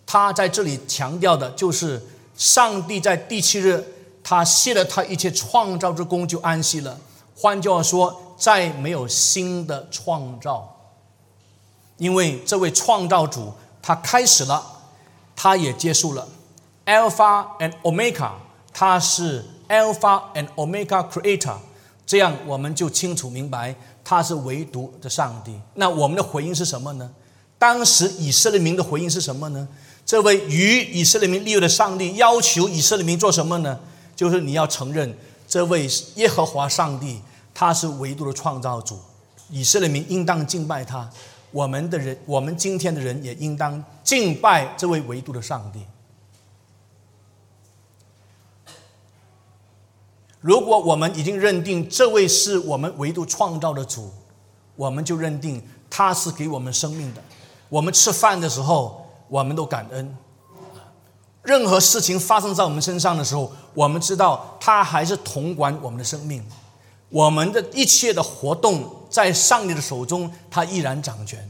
[0.06, 2.00] 他在这里强调的就是
[2.38, 3.84] 上帝在第七日，
[4.24, 7.00] 他卸了他一切创造之功，就安息了。
[7.36, 10.78] 换句话说，再没有新的创造，
[11.98, 14.64] 因为这位创造主他开始了，
[15.36, 16.28] 他也结束了。
[16.86, 18.34] Alpha and Omega，
[18.72, 21.56] 他是 Alpha and Omega Creator。
[22.06, 25.58] 这样我们就清楚明白，他是唯独的上帝。
[25.76, 27.10] 那我们的回应是什么呢？
[27.58, 29.68] 当时以色列民的回应是什么呢？
[30.06, 33.80] 这位与以色列民立约的上帝要求以色列民做什么呢？
[34.16, 37.22] 就是你要承认这位耶和华上帝，
[37.54, 39.00] 他是唯独的创造主。
[39.50, 41.10] 以色列民应当敬拜他。
[41.52, 45.80] 我们的人，我们今天的人也应当敬拜这位唯独的上帝。
[50.44, 54.12] 如果我们已经认定这位是我们唯独创造的主，
[54.76, 57.24] 我们就认定他是给我们生命的。
[57.70, 60.18] 我们吃饭的时候，我们都感恩。
[61.44, 66.44] 任何事情发生在我们身上的时候，我们知道他还是统管我们的生命。
[67.08, 71.50] 我们的一切的活动在上帝的手中，他依然掌权。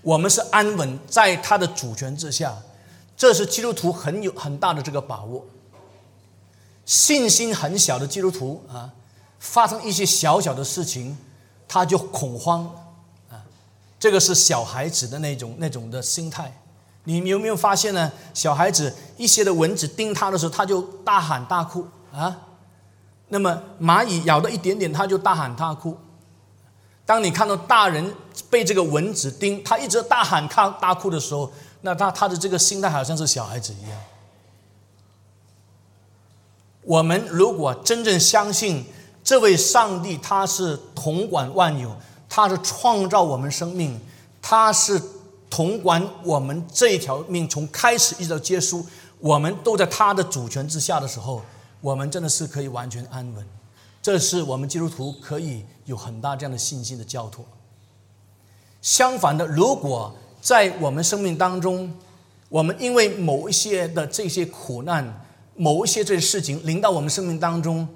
[0.00, 2.56] 我们是安稳在他的主权之下，
[3.14, 5.44] 这是基督徒很有很大的这个把握。
[6.88, 8.90] 信心很小的基督徒啊，
[9.38, 11.14] 发生一些小小的事情，
[11.68, 12.64] 他就恐慌
[13.30, 13.44] 啊，
[14.00, 16.50] 这个是小孩子的那种那种的心态。
[17.04, 18.10] 你有没有发现呢？
[18.32, 22.34] 小孩子一些的蚊子叮他的时候，他就大喊大哭啊。
[23.28, 25.94] 那么蚂蚁咬到一点点，他就大喊大哭。
[27.04, 28.14] 当你看到大人
[28.48, 34.00] 被这个蚊子叮，他一直大喊大大哭的时候，那他他的这个心态好像是小孩子一样。
[36.88, 38.82] 我们如果真正相信
[39.22, 41.94] 这位上帝，他是统管万有，
[42.30, 44.00] 他是创造我们生命，
[44.40, 44.98] 他是
[45.50, 48.86] 统管我们这一条命，从开始一直到结束，
[49.18, 51.42] 我们都在他的主权之下的时候，
[51.82, 53.46] 我们真的是可以完全安稳。
[54.00, 57.44] 这是我们基督徒可以有很大这样的信心的交托。
[58.80, 61.92] 相反的，如果在我们生命当中，
[62.48, 65.27] 我们因为某一些的这些苦难，
[65.58, 67.86] 某一些这些事情临到我们生命当中，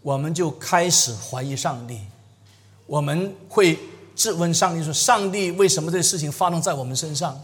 [0.00, 2.00] 我们就开始怀疑上帝，
[2.86, 3.78] 我们会
[4.16, 7.40] 质问上帝说：“上帝为什么这些事情发生在我们身上？”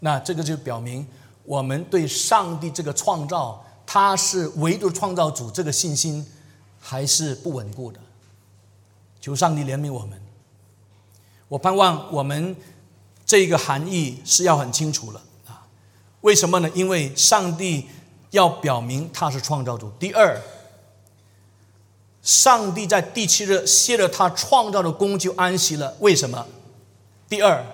[0.00, 1.06] 那这个就表明
[1.44, 6.26] 我们对上帝这个创造，他是唯独创造主这个信心。
[6.86, 7.98] 还是不稳固的，
[9.18, 10.20] 求上帝怜悯我们。
[11.48, 12.54] 我盼望我们
[13.24, 15.66] 这个含义是要很清楚了啊？
[16.20, 16.70] 为什么呢？
[16.74, 17.86] 因为上帝
[18.34, 19.88] 要表明他是创造主。
[19.96, 20.42] 第二，
[22.20, 25.96] 上帝在第七日歇了他创造的功就安息了。
[26.00, 26.44] 为什么？
[27.28, 27.64] 第二，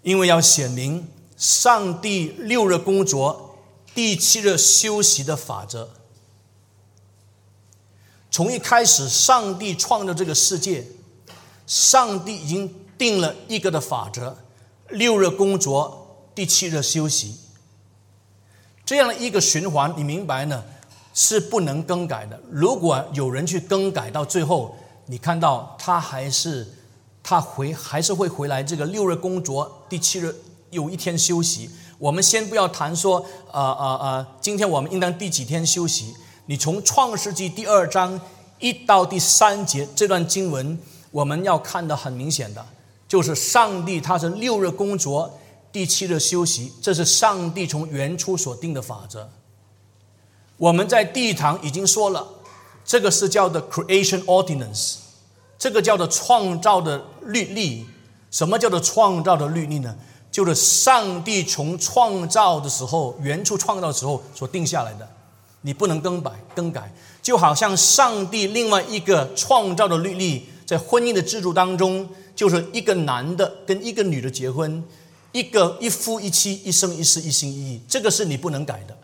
[0.00, 3.58] 因为要显明上帝六日工作，
[3.94, 5.90] 第七日休息的法则。
[8.30, 10.86] 从一开始，上帝创造这个世界，
[11.66, 14.38] 上帝已经定了一个的法则：
[14.88, 17.41] 六日工作，第七日休息。
[18.84, 20.62] 这样的一个循环，你明白呢？
[21.14, 22.40] 是不能更改的。
[22.50, 24.74] 如果有人去更改，到最后，
[25.06, 26.66] 你看到他还是
[27.22, 28.62] 他回还是会回来。
[28.62, 30.34] 这个六日工作，第七日
[30.70, 31.68] 有一天休息。
[31.98, 36.14] 我们先不要谈说，呃呃呃，今天我们应当第几天休息？
[36.46, 38.18] 你从创世纪第二章
[38.58, 40.78] 一到第三节这段经文，
[41.10, 42.66] 我们要看的很明显的，
[43.06, 45.38] 就是上帝他是六日工作，
[45.72, 49.30] 第七日休息，这是上帝从原初所定的法则。
[50.58, 52.28] 我们在第一堂已经说了，
[52.84, 54.96] 这个是叫做 creation ordinance，
[55.58, 57.86] 这个叫做创造的律例。
[58.30, 59.94] 什么叫做创造的律例呢？
[60.30, 65.08] 就是上帝从创造的时候，原初创造的时候所定下来的。
[65.60, 74.82] 你不能更改，更改，就好像上帝另外一个创造的律例，在婚姻的制度当中，就是一个男的跟一个女的结婚，
[75.32, 78.96] 一个一夫一妻，一生一世，一心一意，这个是你不能改的。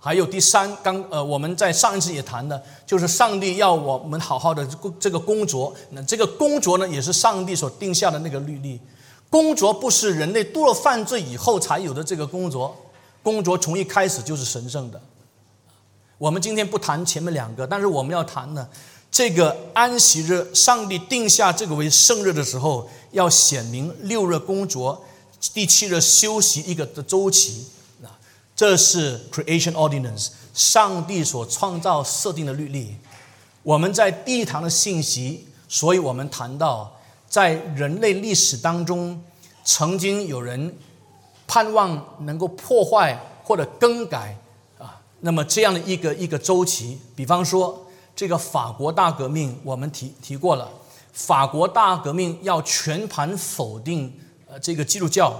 [0.00, 4.66] 还有第三，刚呃，我们在上一次也谈的，就是上帝要我们好好的
[4.98, 8.80] 这个工作，那这个工作呢，也是上帝所定下的那个律例。
[9.28, 12.74] 工作不是人类堕落犯罪以后才有的这个工作。
[13.22, 14.98] 工作从一开始就是神圣的。
[16.16, 18.66] 我们今天不谈前面两个，但是我们要谈呢，
[19.10, 25.04] 这个安息日，上帝定下这个为圣日的时候，要显明六日工作，
[25.52, 27.66] 第七日休息一个的周期。
[28.02, 28.12] 啊，
[28.54, 32.96] 这是 creation ordinance，上帝所创造设定的律例。
[33.62, 36.96] 我们在第一堂的信息，所以我们谈到，
[37.28, 39.22] 在人类历史当中，
[39.64, 40.76] 曾经有人。
[41.50, 44.36] 盼望能够破坏或者更改
[44.76, 47.86] 啊，那么这样的一个一个周期，比方说
[48.18, 50.68] 这个法国大革命，我们提提过了，
[51.12, 54.12] 法国大革命要全盘否定
[54.50, 55.32] 呃这个基督教，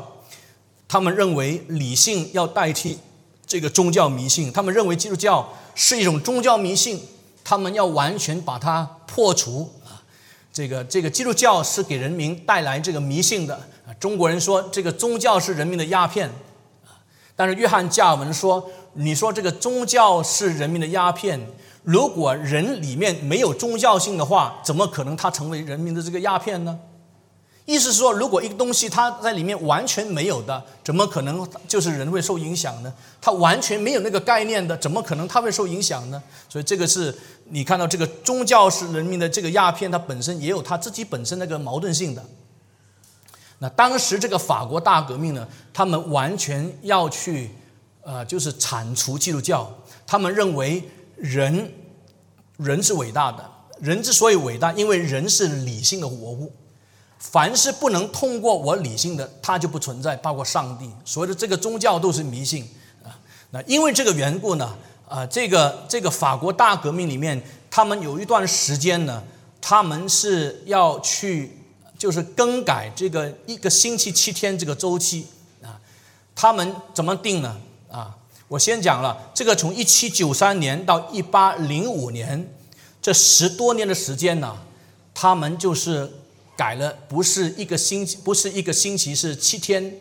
[0.87, 2.97] 他们认为理性要代替
[3.45, 7.03] 这个宗教迷信，他们认为基督教是一种宗教迷信，
[7.43, 9.99] 他们要完全把它破除啊，
[10.53, 13.57] 这个这个基督教是给人民带来这个迷信的
[13.89, 13.91] 啊。
[13.99, 16.29] 中国人说这个宗教是人民的鸦片，
[16.87, 16.95] 啊，
[17.35, 21.41] 但是约翰加尔文说，你说这个宗教是人民的鸦片，
[21.89, 26.79] 如果人里面没有宗教性的话，怎么可能它成为人民的这个鸦片呢？
[27.65, 32.93] 意思是说，如果一个东西它在里面完全没有的，怎么可能就是人会受影响呢？
[33.23, 36.23] 它完全没有那个概念的，怎么可能它会受影响呢？
[36.47, 42.23] 所以这个是你看到这个宗教是人民的这个鸦片，它本身也有它自己本身那个矛盾性的。
[43.61, 47.49] 那当时这个法国大革命呢，他们完全要去，
[48.03, 49.75] 呃，就是铲除基督教。
[50.07, 50.83] 他们认为
[51.17, 51.71] 人，
[52.59, 53.51] 人是伟大的。
[53.81, 56.53] 人之所以伟大，因为人是理性的活物。
[57.19, 60.91] 凡是不能通过我理性的，它就不存在，包括上帝。
[61.05, 62.69] 所谓的这个宗教都是迷信
[63.03, 63.19] 啊。
[63.51, 64.77] 那因为这个缘故呢，
[65.09, 69.23] 啊，这个这个法国大革命里面，他们有一段时间呢，
[69.61, 71.55] 他们是要去。
[71.99, 75.27] 就是更改这个一个星期七天这个周期
[75.61, 75.75] 啊，
[76.33, 77.61] 他们怎么定呢？
[77.91, 78.17] 啊，
[78.49, 82.53] 我先讲了，这个从一七九三年到一八零五年
[83.01, 84.57] 这十多年的时间呢，
[85.13, 86.11] 他们就是
[86.57, 90.01] 改了，不是一个星期，不是一个星期是七天，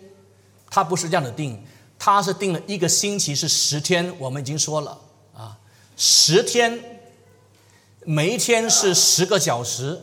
[0.69, 1.61] 他不是这样的定，
[1.99, 4.97] 他是定了一个星期是十天，我们已经说了
[5.35, 5.57] 啊，
[5.97, 6.79] 十天。
[8.05, 10.01] 每一天是十个小时，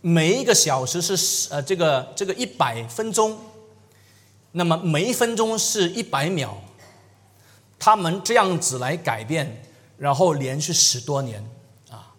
[0.00, 3.38] 每一个小时是十呃这个这个一百分钟，
[4.52, 6.58] 那么每一分钟是一百秒。
[7.80, 9.62] 他们这样子来改变，
[9.96, 11.42] 然后连续十多年
[11.90, 12.12] 啊，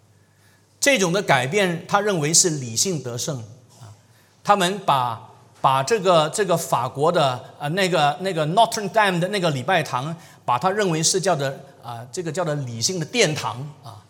[0.80, 3.38] 这种的改变，他认为是理性得胜
[3.80, 3.94] 啊。
[4.42, 14.02] 他们把把这个这个法国的呃那个那个 Notre Dame 的那个礼拜堂，把它认为是叫的啊这个叫做理性的殿堂啊，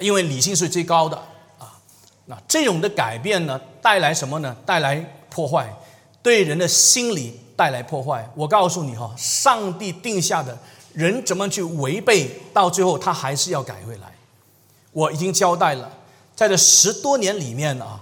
[0.00, 1.16] 因为理性是最高的
[1.60, 1.78] 啊。
[2.24, 4.56] 那这种的改变呢，带来什么呢？
[4.66, 4.96] 带来
[5.30, 5.72] 破坏，
[6.20, 8.28] 对人的心理带来破坏。
[8.34, 10.58] 我告诉你哈，上帝定下的。
[10.96, 14.14] 人怎么去违背，到最后他还是要改回来。
[14.92, 15.92] 我已经交代了，
[16.34, 18.00] 在这十多年里面啊，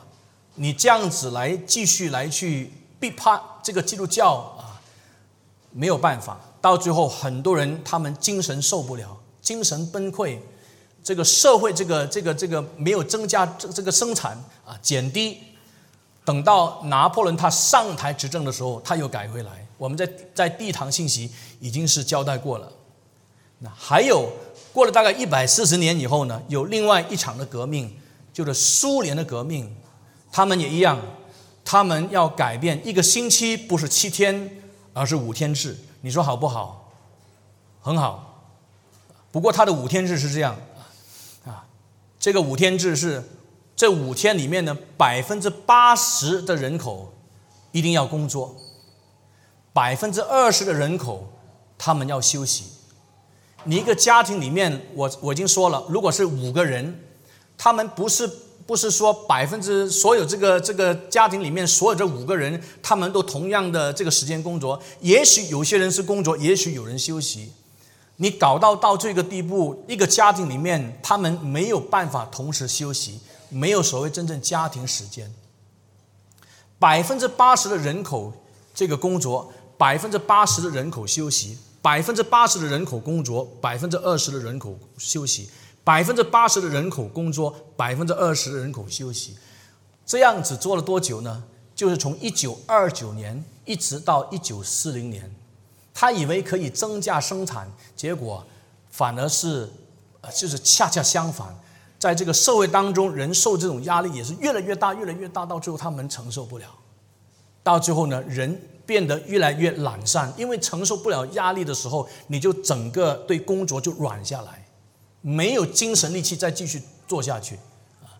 [0.55, 2.71] 你这样子来继续来去
[3.01, 4.79] 逼迫这个基督教啊，
[5.73, 6.41] 没有办法。
[6.61, 10.39] 到最后，很多人他们精神受不了，精神崩溃。
[11.03, 15.39] 这个社会，这个这个这个没有增加这这个生产啊，减低。
[16.25, 19.67] 等到拿破仑他上台执政的时候，他又改回来。
[19.77, 21.29] 我们在在第一堂信息
[21.59, 22.73] 已经是交代过了。
[23.77, 24.33] 还有
[24.73, 27.97] 过了大概一百四十年以后呢，有另外一场的革命，
[28.33, 29.75] 就是苏联的革命，
[30.33, 30.99] 他们也一样，
[31.65, 34.63] 他们要改变一个星期不是七天，
[34.93, 35.79] 而是五天制。
[36.01, 36.93] 你说好不好？
[37.81, 38.51] 很好。
[39.31, 40.57] 不过他的五天制是这样
[41.45, 41.65] 啊，
[42.19, 43.23] 这个五天制是
[43.75, 47.13] 这五天里面呢，百分之八十的人口
[47.73, 48.57] 一定要工作，
[49.73, 51.33] 百分之二十的人口
[51.79, 52.67] 他们要休息。
[53.65, 57.01] 你一个家庭里面，我我已经说了，如果是五个人，
[57.57, 58.29] 他们不是
[58.67, 67.53] 不是说百分之所有这个这个家庭里面所有这五个人，他们都同样的这个时间工作，也许有些人是工作，也许有人休息。
[68.17, 75.33] 你搞到到这个地步，一个家庭里面他们没有办法同时休息，没有所谓真正家庭时间。
[76.79, 78.33] 百分之八十的人口
[78.75, 81.59] 这个工作，百分之八十的人口休息。
[81.85, 85.51] 百分之八十的人口工作，百分之二十的人口休息；
[85.85, 89.37] 百分之八十的人口工作，百分之二十的人口休息。
[90.07, 91.45] 这样子做了多久呢？
[91.75, 95.31] 就是从一九二九年一直到一九四零年，
[95.93, 98.43] 他以为可以增加生产，结果
[98.89, 99.69] 反而是，
[100.35, 101.55] 就是恰恰相反，
[101.99, 106.65] 在这个社会当中，人受这种压力也是越来越大，越来越大，到最后他们承受不了，
[107.63, 108.59] 到最后呢，人。
[108.87, 114.67] 变得越来越懒散，因为承受不了压力的时候，你就整个对工作就软下来，
[115.23, 117.55] 没有精神力气再继续做下去，
[118.03, 118.13] 啊，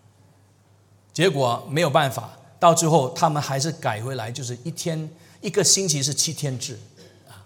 [1.13, 5.11] 结果没有办法，到最后他们还是改回来，就是一天
[5.43, 6.79] 一个星期是七天制，
[7.29, 7.45] 啊，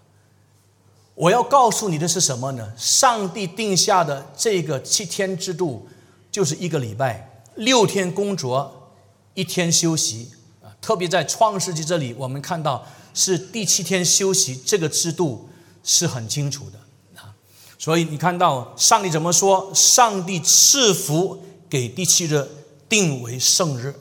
[1.13, 2.71] 我要告诉你的是什么呢？
[2.77, 5.85] 上帝定下的这个七天制度，
[6.31, 8.93] 就是一个礼拜六天工作，
[9.33, 10.31] 一天休息，
[10.63, 12.87] 啊，特别在创世纪这里，我们看到。
[13.19, 15.49] 是第七天休息，这个制度
[15.83, 17.35] 是很清楚的啊。
[17.77, 19.69] 所以你看到上帝怎么说？
[19.75, 22.47] 上帝赐福给第七日
[22.87, 23.93] 定为圣日。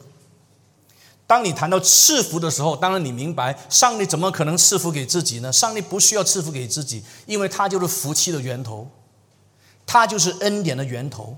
[1.26, 5.52] 当你谈到赐福的时候，当然你明白，上帝怎么可能赐福给自己呢？
[5.52, 8.88] 上帝不需要赐福给自己，因为他就是福气的源头，
[9.84, 11.36] 他就是恩典的源头。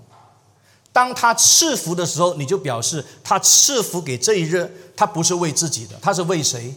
[0.92, 6.74] 当他赐福的时候，你就表示他赐福给这一日，他不是为自己的，他是为谁？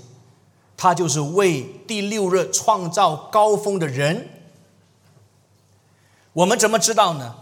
[0.76, 4.30] 他就是为第六日创造高峰的人。
[6.34, 7.36] 我们怎么知道呢？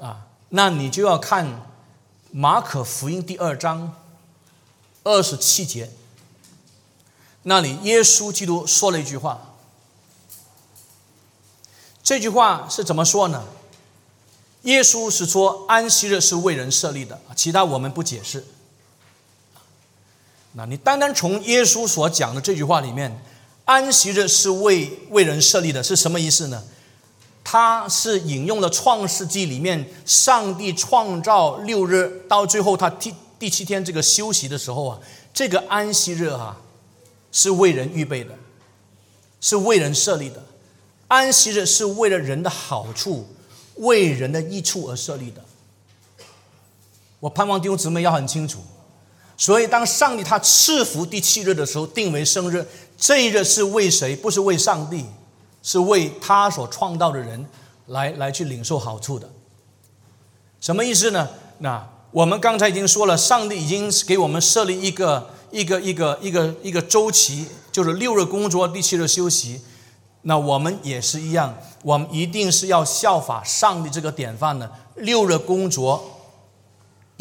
[0.00, 1.62] 啊，那你就要看
[2.30, 3.94] 马可福音第二章
[5.04, 5.90] 二十七节，
[7.44, 9.40] 那里耶稣基督说了一句话。
[12.02, 13.44] 这句话是怎么说呢？
[14.62, 18.44] 耶稣是说安息日是为人设立的，其他我们不解释。
[20.54, 23.22] 那你单单从耶稣所讲的这句话里面，
[23.64, 26.62] 安息日是为为人设立的，是什么意思呢？
[27.44, 34.98] 他是引用了创世纪里面上帝创造六日，到最后他第第七天这个休息的时候啊，
[35.34, 36.56] 这个安息日哈
[37.32, 38.34] 是为人预备的，
[39.40, 40.42] 是为人设立的。
[41.08, 43.26] 安息日是为了人的好处，
[43.76, 45.42] 为人的益处而设立的。
[47.20, 48.60] 我盼望弟兄姊妹要很清楚。
[49.42, 52.64] 所以，当上帝他赐福第七日的时候，定为生日。
[52.96, 54.14] 这一日是为谁？
[54.14, 55.04] 不是为上帝，
[55.64, 57.44] 是为他所创造的人
[57.86, 59.28] 来来去领受好处的。
[60.60, 61.28] 什么意思呢？
[61.58, 69.60] 那我们刚才已经说了，上帝已经给我们设立一个一个一个一个一个周期，就是六日工作，第七日休息。
[70.20, 74.70] 那我们也是一样，我们一定是要效法上帝这个典范呢。
[74.94, 76.11] 六日工作，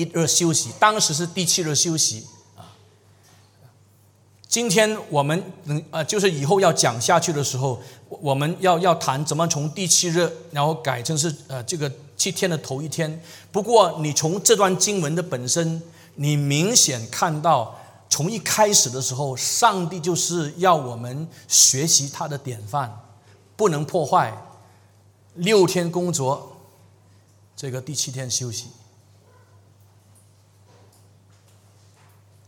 [0.02, 2.26] 一日休息，当时是第七日休息
[2.56, 2.66] 啊。
[4.47, 13.22] 今天我们能呃，就是以后要讲下去的时候，我们要要谈怎么从第七日，然后改成是呃这个七天的头一天。
[13.52, 15.82] 不过你从这段经文的本身，
[16.16, 17.80] 你明显看到，
[18.10, 22.99] 从一开始的时候，上帝就是要我们学习他的典范，
[23.56, 24.36] 不能破坏。
[25.36, 26.58] 六天工作，
[27.56, 28.68] 这个第七天休息。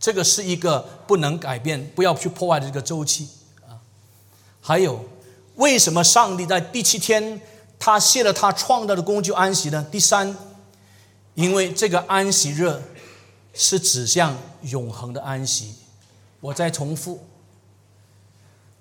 [0.04, 3.26] 这个是一个不能改变、不要去破坏的这个周期
[3.66, 3.80] 啊。
[4.60, 5.02] 还有，
[5.54, 7.40] 为什么上帝在第七天
[7.78, 9.82] 他卸了他创造的工具安息呢？
[9.90, 10.36] 第三，
[11.32, 12.82] 因为这个安息日
[13.54, 15.74] 是指向永恒的安息。
[16.40, 17.24] 我再重复，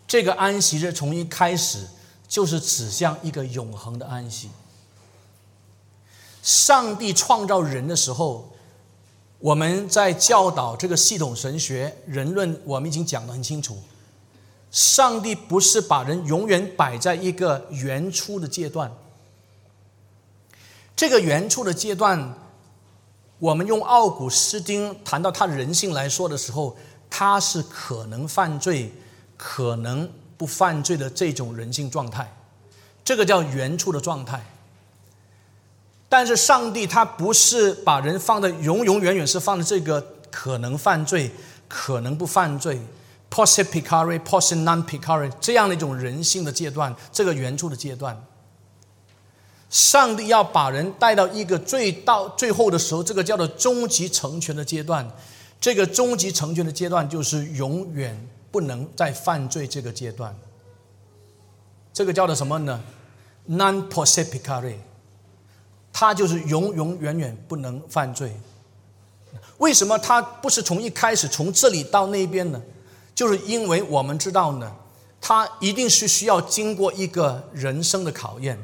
[0.06, 1.88] 这个安息日从一开始
[2.28, 4.50] 就是指向一个永恒的安息。
[6.42, 8.50] 上帝创造人的时候。
[9.44, 13.78] 我们在教导这个系统神学人论，我们已经讲得很清楚。
[14.72, 18.89] 上帝不是把人永远摆在一个原初的阶段。
[20.96, 22.34] 这个原初的阶段，
[23.38, 26.78] 我们用奥古斯丁谈到他人性来说的时候，
[27.10, 28.94] 他是可能犯罪、
[29.36, 32.34] 可能不犯罪的这种人性状态，
[33.04, 34.41] 这个叫原初的状态。
[36.16, 39.99] 但是上帝他不是把人放在永永远远是放在这个
[40.30, 41.32] 可能犯罪、
[41.68, 42.80] 可能不犯罪
[43.32, 48.16] （posse picare, posse non picare） 这样的一种人性的阶段，这个原初的阶段。
[49.72, 55.11] 上帝要把人带到一个最到最后的时候，这个叫做终极成全的阶段。
[55.59, 58.16] 这个终极成全的阶段就是永远
[58.51, 60.38] 不能再犯罪这个阶段。
[61.91, 62.80] 这个叫做什么呢
[63.49, 64.76] ？non posse picare。
[65.94, 68.36] 他就是永永远远不能犯罪。
[69.60, 72.60] 为什么他不是从一开始从这里到那边呢？
[73.16, 74.76] 就是因为我们知道呢，
[75.22, 78.58] 他一定是需要经过一个人生的考验，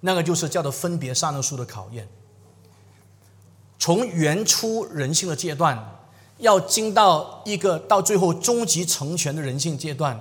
[0.00, 2.08] 那个就是叫做分别善恶树的考验。
[3.78, 5.78] 从原初人性的阶段，
[6.38, 10.18] 要经到一个到最后终极成全的人性阶段，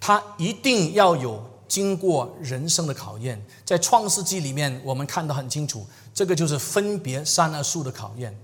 [0.00, 1.44] 他一定要有。
[1.66, 8.38] 经过人生的考验，在创世纪里面，我们看得很清楚，这个就是分别善恶树的考验。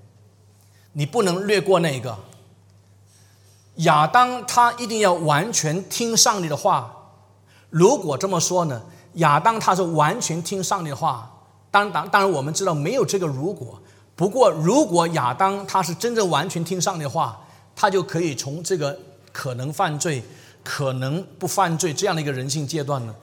[0.92, 2.16] 你不能略过那个。
[3.76, 6.96] 亚当他一定要完全听上帝的话。
[7.70, 8.82] 如果这么说呢，
[9.14, 11.30] 亚当他是完全听上帝的话。
[11.70, 13.80] 当当当然，我们知道没有这个如果。
[14.16, 17.40] 不过，如果亚当他是真正完全听上帝的话，
[17.76, 18.98] 他就可以从这个
[19.32, 20.22] 可能犯罪。
[20.62, 23.14] 可能不犯罪这样的一个人性阶段呢，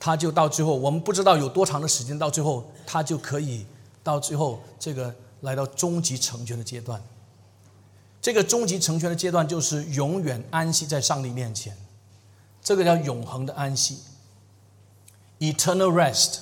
[0.00, 3.66] 他就到最后，我们不知道有多长的时间，到最后他就可以
[4.02, 7.02] 到最后这个来到终极成全的阶段。
[8.20, 11.76] 这个终极成全的阶段就是永远安息在上帝面前，
[12.62, 13.98] 这个叫永恒的安息
[15.40, 16.38] ，eternal rest。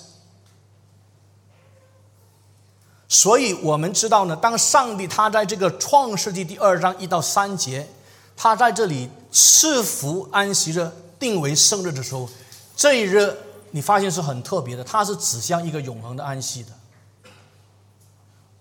[3.08, 7.88] 所以我们知道呢，当上帝他在这个创世纪第二章一到三节。
[8.34, 12.28] 他在这里赐福安息日定为圣日的时候，
[12.76, 13.35] 这一日
[13.70, 16.70] 你发现是很特别的，它是指向一个永恒的安息的。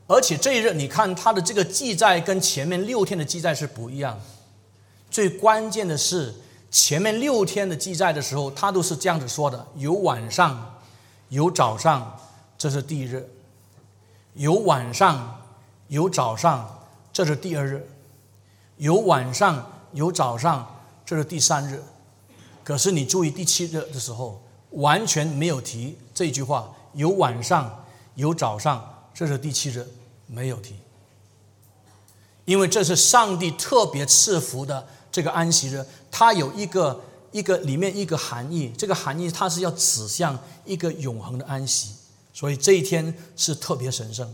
[0.07, 4.21] 而且这一日，你看它的这个记载跟前面六天的记载是不一样的。
[5.09, 6.33] 最关键的是，
[6.69, 10.79] 前面六天的记载的时候，它都是这样子说的：有晚上，
[11.29, 12.19] 有早上，
[12.57, 13.21] 这是第一日；
[14.33, 15.41] 有晚上，
[15.87, 17.87] 有早上，这是第二日。
[18.77, 21.81] 有晚上，有早上，这是第三日。
[22.63, 26.73] 可是你注意第七日的时候，完全没有提这句话。
[26.93, 27.85] 有晚上，
[28.15, 29.87] 有早上，这是第七日，
[30.27, 30.75] 没有提。
[32.45, 36.99] 因为这是上帝特别赐福的这个安息日，它有一个
[37.31, 38.73] 一个里面一个含义。
[38.77, 41.95] 这个含义它是要指向一个永恒的安息，
[42.33, 44.29] 所以这一天是特别神圣。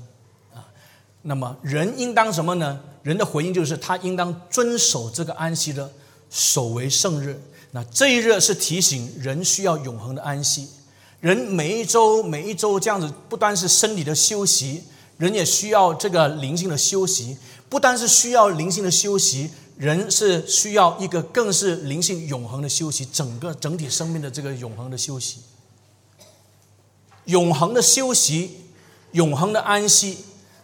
[1.28, 2.80] 那么人应当什么呢？
[3.04, 5.92] 人的回应就是，他应当遵守这个安息的，
[6.30, 7.38] 守为圣日。
[7.72, 10.70] 那这一日是提醒人需要永恒的安息。
[11.20, 14.84] 人每一周每一周这样子，不单是身体的休息，
[15.18, 17.38] 人也需要这个灵性的休息。
[17.68, 25.40] 不单是需要灵性的休息，人是需要一个更是灵性永恒的休息，整个整体生命的这个永恒的休息。
[27.26, 28.52] 永恒的休息，
[29.12, 30.20] 永恒的安息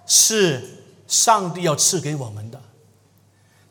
[0.06, 0.80] 是。
[1.06, 2.60] 上帝要赐给我们的，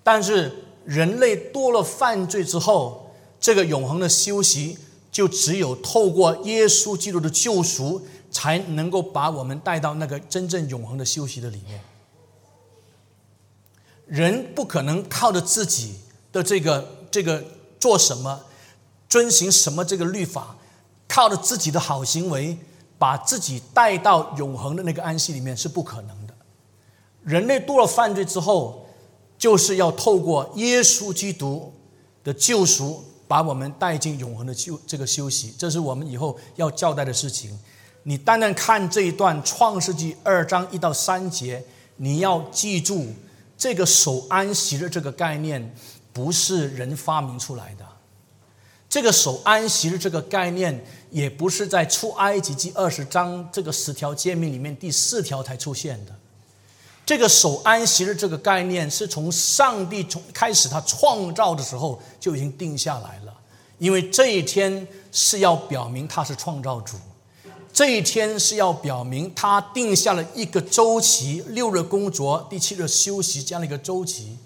[0.04, 0.52] 但是
[0.84, 3.10] 人类多了犯罪之后，
[3.40, 4.78] 这个永恒的休息
[5.10, 11.80] 就只有透过耶稣基督的救赎，才能够把我们带到那个真正永恒的休息的里面。
[14.06, 15.96] 人不可能靠着自己
[16.30, 17.42] 的这个这个
[17.80, 18.40] 做什么，
[19.08, 20.56] 遵循什么这个律法，
[21.08, 22.56] 靠着自己的好行为，
[22.98, 26.21] 把自己带到永恒的那个安息里面是不可能。
[27.24, 28.86] 人类堕了犯罪之后，
[29.38, 31.72] 就是要透过耶稣基督
[32.24, 35.54] 的救赎，把我们带进永恒的休这个休息。
[35.56, 37.58] 这是我们以后要交代的事情。
[38.04, 41.64] 你单单看这一段创世纪二章一到三节，
[41.96, 43.06] 你要记住。
[43.56, 45.72] 这个守安息的这个概念
[46.12, 47.86] 不是人发明出来的，
[48.88, 56.12] 这个守安息的这个概念也不是在出埃及记二十章这个十条诫命里面第四条才出现的。
[57.04, 63.34] 这个守安息日这个概念是从上帝从开始他创造的时候就已经定下来了，
[63.78, 66.96] 因为这一天是要表明他是创造主。
[67.72, 74.36] 这一天是要表明他定下了一个周期，六日工作，第七日休息这样的一个周期。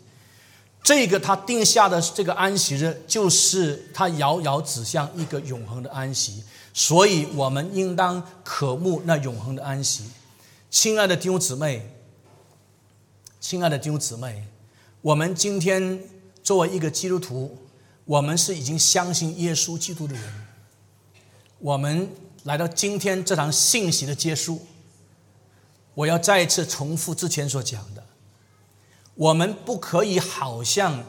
[0.80, 6.42] 这个他定下的这个安息日，就是他遥遥指向一个永恒的安息。
[6.72, 10.04] 所以我们应当渴慕那永恒的安息。
[10.70, 11.95] 亲爱的弟兄姊妹，
[13.48, 14.44] 亲爱的弟兄姊妹，
[15.00, 16.02] 我们今天
[16.42, 17.56] 作为一个基督徒，
[18.04, 20.46] 我们是已经相信耶稣基督的人，
[21.60, 22.10] 我们。
[22.42, 24.66] 来到今天这堂信息的结束，
[25.94, 28.02] 我要再一次重复之前所讲的：
[29.14, 31.04] 我们不可以好像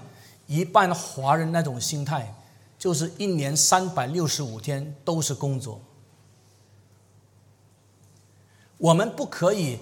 [0.46, 2.36] 一半华人那种心态，
[2.78, 5.82] 就是一年三百六十五天都是工作。
[8.78, 9.80] 我们不可以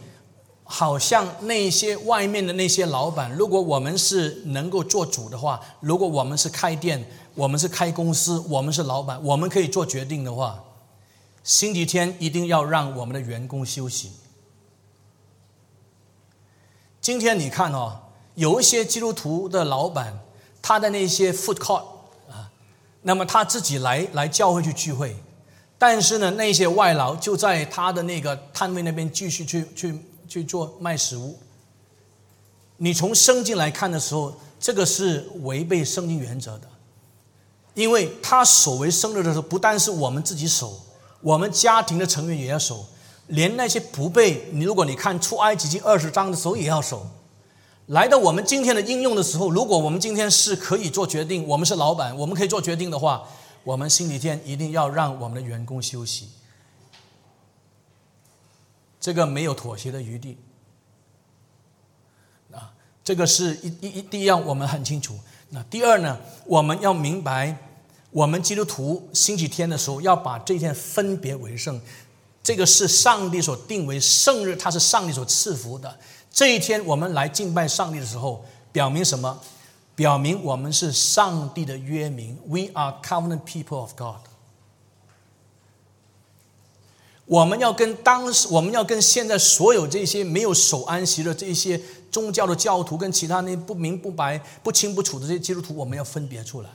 [0.68, 10.62] 好像那些外面的那些老板，如果我们是能够做主的话，如果我们是开店，我们是开公司，我们是老板，我们可以做决定的话。
[11.44, 14.12] 星期天一定要让我们的员工休息。
[17.00, 18.00] 今天你看哦，
[18.34, 20.20] 有一些基督徒的老板，
[20.64, 21.84] 他的那些 food court
[22.28, 22.50] 啊，
[23.04, 25.16] 那么他自己来来教会去聚会，
[25.78, 31.38] 但是呢，那些外劳就在他的那个摊位那边继续去去去做卖食物。
[32.78, 36.68] 你从圣经来看的时候，这个是违背圣经原则的，
[37.74, 40.82] 因为他守为生日的时候，不但是我们自己守。
[41.22, 42.86] 我们家庭的成员也要守，
[43.28, 47.08] 连那些不被你，如果你看出埃及记二十章的时候也要守。
[47.88, 53.24] 来到我们今天的应用的时候，如果我们今天是可以做决定，我们是老板，我们可以做决定的话，
[53.64, 56.30] 我们星期天一定要让我们的员工休息，
[59.06, 60.36] 这个没有妥协的余地。
[62.52, 65.16] 啊，这个是一一一第一样我们很清楚。
[65.52, 67.56] 那第二呢，我们要明白。
[68.10, 71.80] 我们基督徒星期天的时候要把这一天分别为圣，
[72.42, 75.96] 这个是上帝所定为圣日，它是上帝所赐福的。
[76.32, 79.40] 这一天我们来敬拜上帝的时候，表明什么？
[79.94, 84.22] 表明我们是上帝的约民，We are covenant people of God。
[87.26, 91.80] 我们要跟当时，我们要跟现在所有这些没有守安息的这些
[92.12, 96.70] 宗教的教徒，跟其他那不明不白、不清不楚的这些基督徒，我们要分别出来。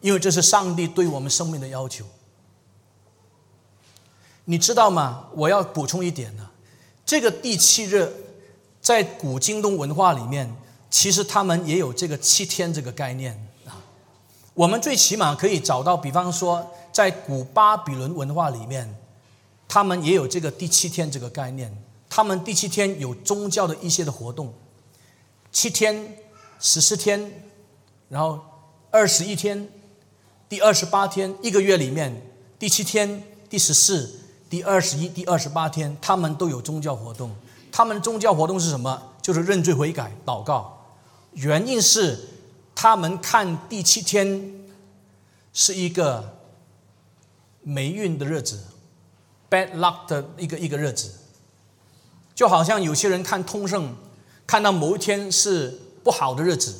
[0.00, 2.04] 因为这是上帝对我们生命的要求，
[4.44, 5.28] 你知道吗？
[5.34, 6.48] 我要补充一点呢，
[7.04, 8.12] 这个第七日，
[8.80, 10.54] 在古京东文化里面，
[10.90, 13.32] 其实他们也有这个七天这个概念
[13.64, 13.82] 啊。
[14.52, 18.94] 我们最起码可以找到，比方说，在古巴比伦文化里面，
[19.68, 21.76] 他们也有这个第七天这个概念。
[22.08, 24.54] 他们第七天有宗教的一些的活动，
[25.50, 26.16] 七天、
[26.58, 27.42] 十四天，
[28.08, 28.40] 然后
[28.90, 29.68] 二十一天。
[30.48, 32.22] 第二十八天，一个月里面，
[32.56, 37.34] 第七天、第十四、第二十一、第二十八天，他们都有宗教活动。
[37.72, 39.02] 他们宗教活动是什么？
[39.20, 40.86] 就是认罪悔改、祷告。
[41.32, 42.16] 原因是
[42.76, 44.54] 他们看第七天
[45.52, 46.38] 是一个
[47.62, 48.62] 霉运的日子
[49.50, 51.10] ，bad luck 的一个一个日子。
[52.34, 53.96] 就好像有些人看通胜，
[54.46, 56.74] 看到某一天是不好的日子，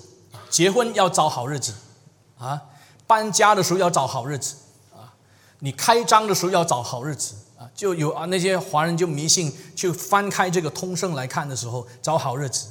[0.51, 1.73] 结婚要找好日子，
[2.39, 2.63] 啊。
[3.09, 4.57] 搬家的时候要找好日子
[4.93, 5.15] 啊，
[5.61, 12.67] 你开张的时候要找好日子啊，就有啊那些华人就迷信，去翻开这个通胜来看的时候找好日子。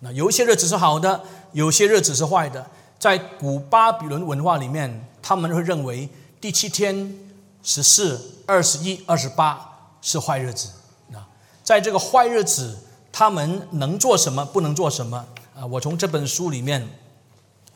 [0.00, 2.66] 那有一些日子是好的，有些日子是坏的。
[2.98, 6.08] 在古巴比伦文化里面，他们会认为
[6.40, 7.16] 第七天、
[7.64, 10.68] 十四、二十一、二十八是坏日子
[11.12, 11.26] 啊。
[11.64, 12.78] 在这个坏日子，
[13.10, 15.66] 他们能做什么，不能做什么啊？
[15.66, 16.88] 我从这本书里面。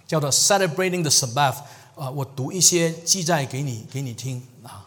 [0.08, 1.56] 叫做 Celebrating the Sabbath
[1.94, 4.86] 啊，我读一些记载给你给你听啊。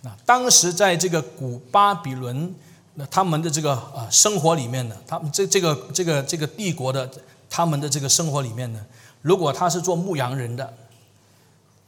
[0.00, 2.54] 那当时在这个古巴比伦，
[2.94, 7.06] 那他们的这个啊生活里面呢，他们这这个这个这个帝国的
[7.50, 8.82] 他们的这个生活里面呢，
[9.20, 10.72] 如果他是做牧羊人的，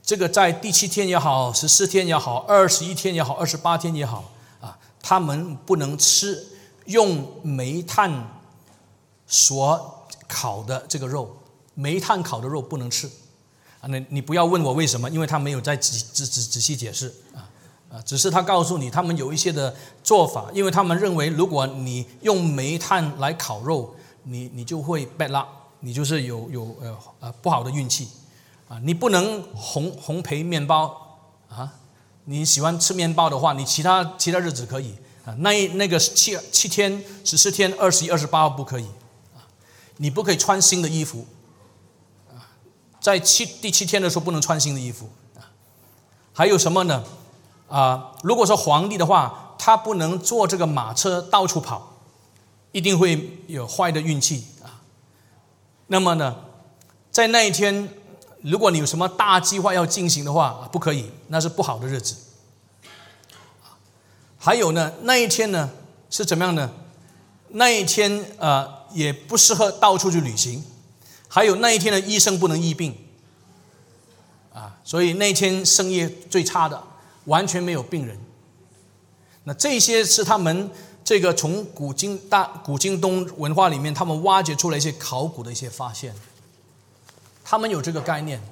[0.07, 4.23] 这个在第七天也好，十四天也好，二十一天也好，二十八天也好
[4.61, 6.47] 啊，他们不能吃
[6.85, 8.41] 用煤炭
[9.27, 11.37] 所烤的这个肉，
[11.75, 13.09] 煤炭烤的肉不能吃
[13.81, 13.89] 啊。
[13.89, 17.51] 那你不要问我为什么，因为他没有在仔仔仔仔细解释啊
[17.91, 23.93] 啊，只是他告诉你，他们有一些的做法，因为他们认为，如果你用煤炭来烤肉，
[24.23, 25.47] 你你就会 bad luck，
[25.81, 28.07] 你就是有有呃呃不好的运气。
[28.69, 31.73] 啊，你不能红红培面包啊！
[32.25, 35.33] 你喜欢吃面包的话，你其他其他日子可以啊。
[35.39, 38.87] 那那个七七天、十四天、二十一、二十八号不可以
[39.37, 39.47] 啊。
[39.99, 41.25] 你不可以穿新的衣服
[42.29, 42.51] 啊，
[43.01, 45.47] 在七第七天的时候不能穿新的衣服啊。
[46.33, 47.05] 还有什么呢？
[47.69, 51.99] 啊，如果说皇帝的话，他不能坐这个马车到处跑，
[52.73, 54.83] 一定会有坏的运气啊。
[55.87, 56.35] 那么呢，
[57.12, 57.89] 在那一天。
[58.43, 62.16] 如果你有什么大计划要进行的话，不可以，那是不好的日子。
[64.39, 65.70] 还有呢，那一天呢
[66.11, 66.70] 是怎么样呢？
[67.49, 70.62] 那一天呃也不适合到处去旅行。
[71.28, 72.97] 还有那一天的医生不能医病，
[74.55, 76.82] 啊，所以那一天生意最差的，
[77.24, 78.18] 完全没有病人。
[79.45, 80.70] 那这些是他们
[81.05, 86.14] 这个从古今大古今东文化里面，他们挖掘出来一些考古的一些发现。
[87.49, 88.43] 他们有这个概念，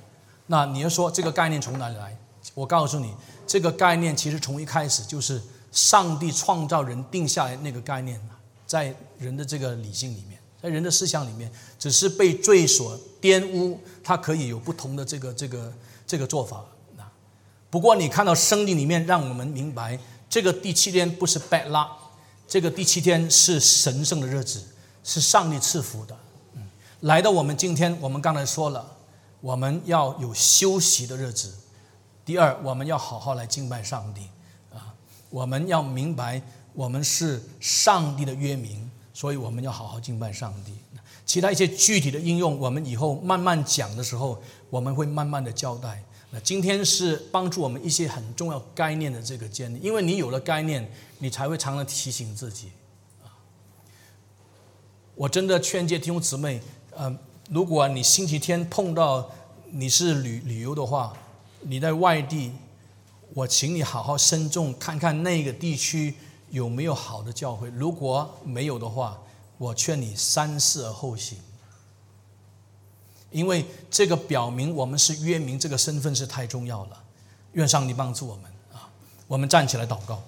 [0.46, 2.16] 那你要说这个概念从哪里来？
[2.54, 3.12] 我告诉你，
[3.44, 5.42] 这个概念其实从一开始就是
[5.72, 8.20] 上帝创造人定下来那个概念，
[8.68, 15.72] 在人的这个理性里面，在人的思想里面，只是被罪所玷污，它可以有不同的这个这个
[16.06, 16.64] 这个做法。
[16.96, 17.04] 那
[17.70, 19.98] 不过你看到圣经里面，让我们明白，
[20.30, 21.88] 这个第七天不是 bad luck，
[22.46, 24.62] 这个第七天是神圣的日子，
[25.02, 26.16] 是上帝赐福的。
[27.04, 28.96] 来到我们今天，我们刚才说了，
[29.42, 31.52] 我们要有休息的日子。
[32.24, 34.22] 第二，我们要好好来敬拜上帝
[34.74, 34.94] 啊！
[35.28, 36.40] 我们要明白，
[36.72, 40.72] 我们是上帝的约民，所以我们要好好敬拜上帝。
[41.26, 46.02] 其他一些具体的应用，我们以后慢慢讲的时候，我们会慢慢的交代。
[46.30, 52.72] 那今天是帮助我们一些很重要概念的这个建立，因为你有了概念，你才会常常提醒自己
[53.22, 53.28] 啊！
[55.14, 56.62] 我真的劝诫弟兄姊妹。
[56.96, 57.16] 呃，
[57.50, 59.30] 如果你星期天碰到
[59.70, 61.12] 你是旅旅游的话，
[61.60, 62.52] 你在外地，
[63.34, 66.14] 我请你好好慎重看看那个地区
[66.50, 67.68] 有没有好的教会。
[67.70, 69.20] 如果没有的话，
[69.58, 71.38] 我劝你三思而后行，
[73.30, 77.02] 因为这个表明我们是约明这个身份是太重要了。
[77.52, 78.90] 愿上帝帮助我们啊！
[79.28, 80.22] 我们站起来祷告。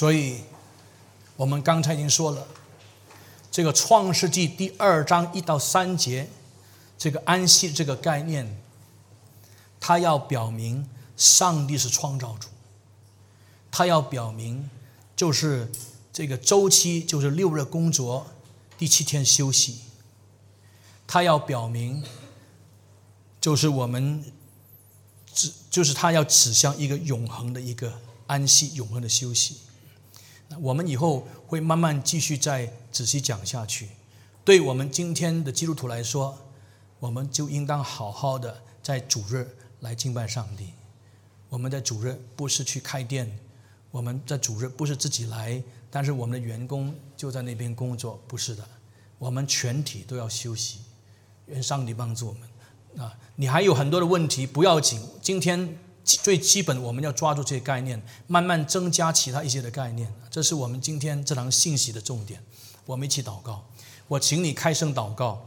[0.00, 0.40] 所以，
[1.36, 2.48] 我们刚才已经说了，
[3.52, 6.26] 这个创世纪第二章一到三节，
[6.96, 8.46] 这个安息这个概念，
[9.78, 10.88] 它要表明
[11.18, 12.48] 上帝是创造主，
[13.70, 14.70] 它要表明
[15.14, 15.70] 就是
[16.10, 18.26] 这个周期就是六日工作，
[18.78, 19.80] 第七天休息，
[21.06, 22.02] 它要表明
[23.38, 24.24] 就是我们
[25.34, 27.92] 指就是它要指向一个永恒的一个
[28.26, 29.58] 安息，永恒的休息。
[30.58, 33.88] 我们以后会慢慢继续再仔细讲下去。
[34.44, 36.36] 对我们今天的基督徒来说，
[36.98, 40.70] 我们就应当好好的在主日来敬拜上帝。
[41.48, 43.38] 我们在主日不是去开店，
[43.90, 48.64] 我们在主日不是自己来，但是我们的员工就在那边工作，不是的。
[49.18, 50.80] 我们全体都要休息。
[51.46, 53.04] 愿上帝帮助我们。
[53.04, 55.78] 啊，你还有很多的问题不要紧，今天。
[56.04, 60.12] 最基本，我们要抓住这些概念，慢慢增加其他一些的概念。
[60.30, 62.42] 这是我们今天这堂信息的重点。
[62.86, 63.64] 我们一起祷告。
[64.08, 65.46] 我请你开声祷告。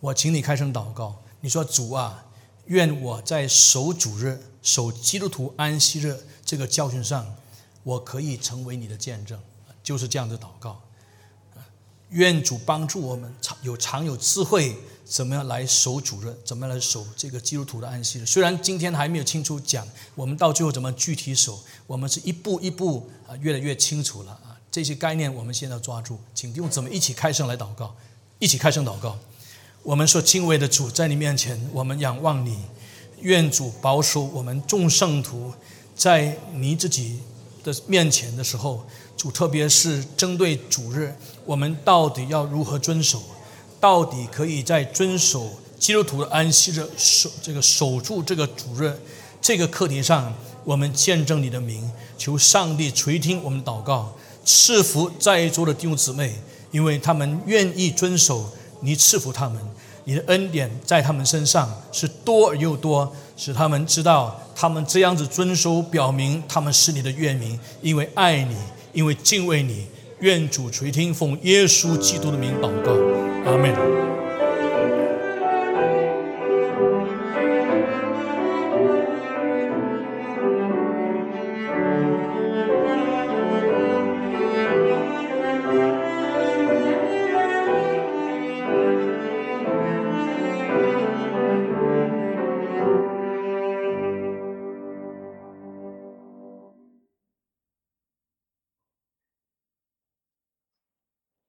[0.00, 1.22] 我请你开声祷告。
[1.40, 2.26] 你说：“主啊，
[2.66, 7.36] 愿我在守主日、守基督徒安息日这个教训上，
[7.82, 9.38] 我可以成为你的见证。”
[9.84, 10.80] 就是这样的祷告。
[12.10, 14.76] 愿主帮助我们常有常有智慧。
[15.04, 16.34] 怎么样来守主日？
[16.44, 18.26] 怎么样来守这个基督徒的安息日？
[18.26, 24.56] 虽然今天还没有清楚讲，我们到最后怎么具体守，我们是一步一步啊，越来越清楚了啊。
[24.70, 27.94] 这些概念我们现在抓住，请弟兄姊妹一起开声来祷告，
[28.38, 29.18] 一起开声祷告。
[29.82, 32.58] 我们说敬畏的主，在你面前，我们仰望你，
[33.20, 35.52] 愿主保守我们众圣徒，
[35.94, 37.20] 在你自己
[37.62, 38.84] 的面前的时候，
[39.16, 43.22] 主特别是针对主日，我们到底要如何遵守？
[43.84, 45.46] 到底可以在遵守
[45.78, 48.98] 基督徒的安息日守这个守住这个主任
[49.42, 50.32] 这个课题上，
[50.64, 54.10] 我们见证你的名，求上帝垂听我们祷告，
[54.42, 56.34] 赐福在座的弟兄姊妹，
[56.70, 59.60] 因为他们愿意遵守你赐福他们，
[60.04, 68.56] 你的恩典在他们身上是多而又多，使他们知道他们这样子遵守，表明他们是你的愿民，因为爱你，
[68.94, 69.86] 因为敬畏你。
[70.24, 72.92] 愿主垂听，奉耶稣基督的名祷告，
[73.44, 74.13] 阿门。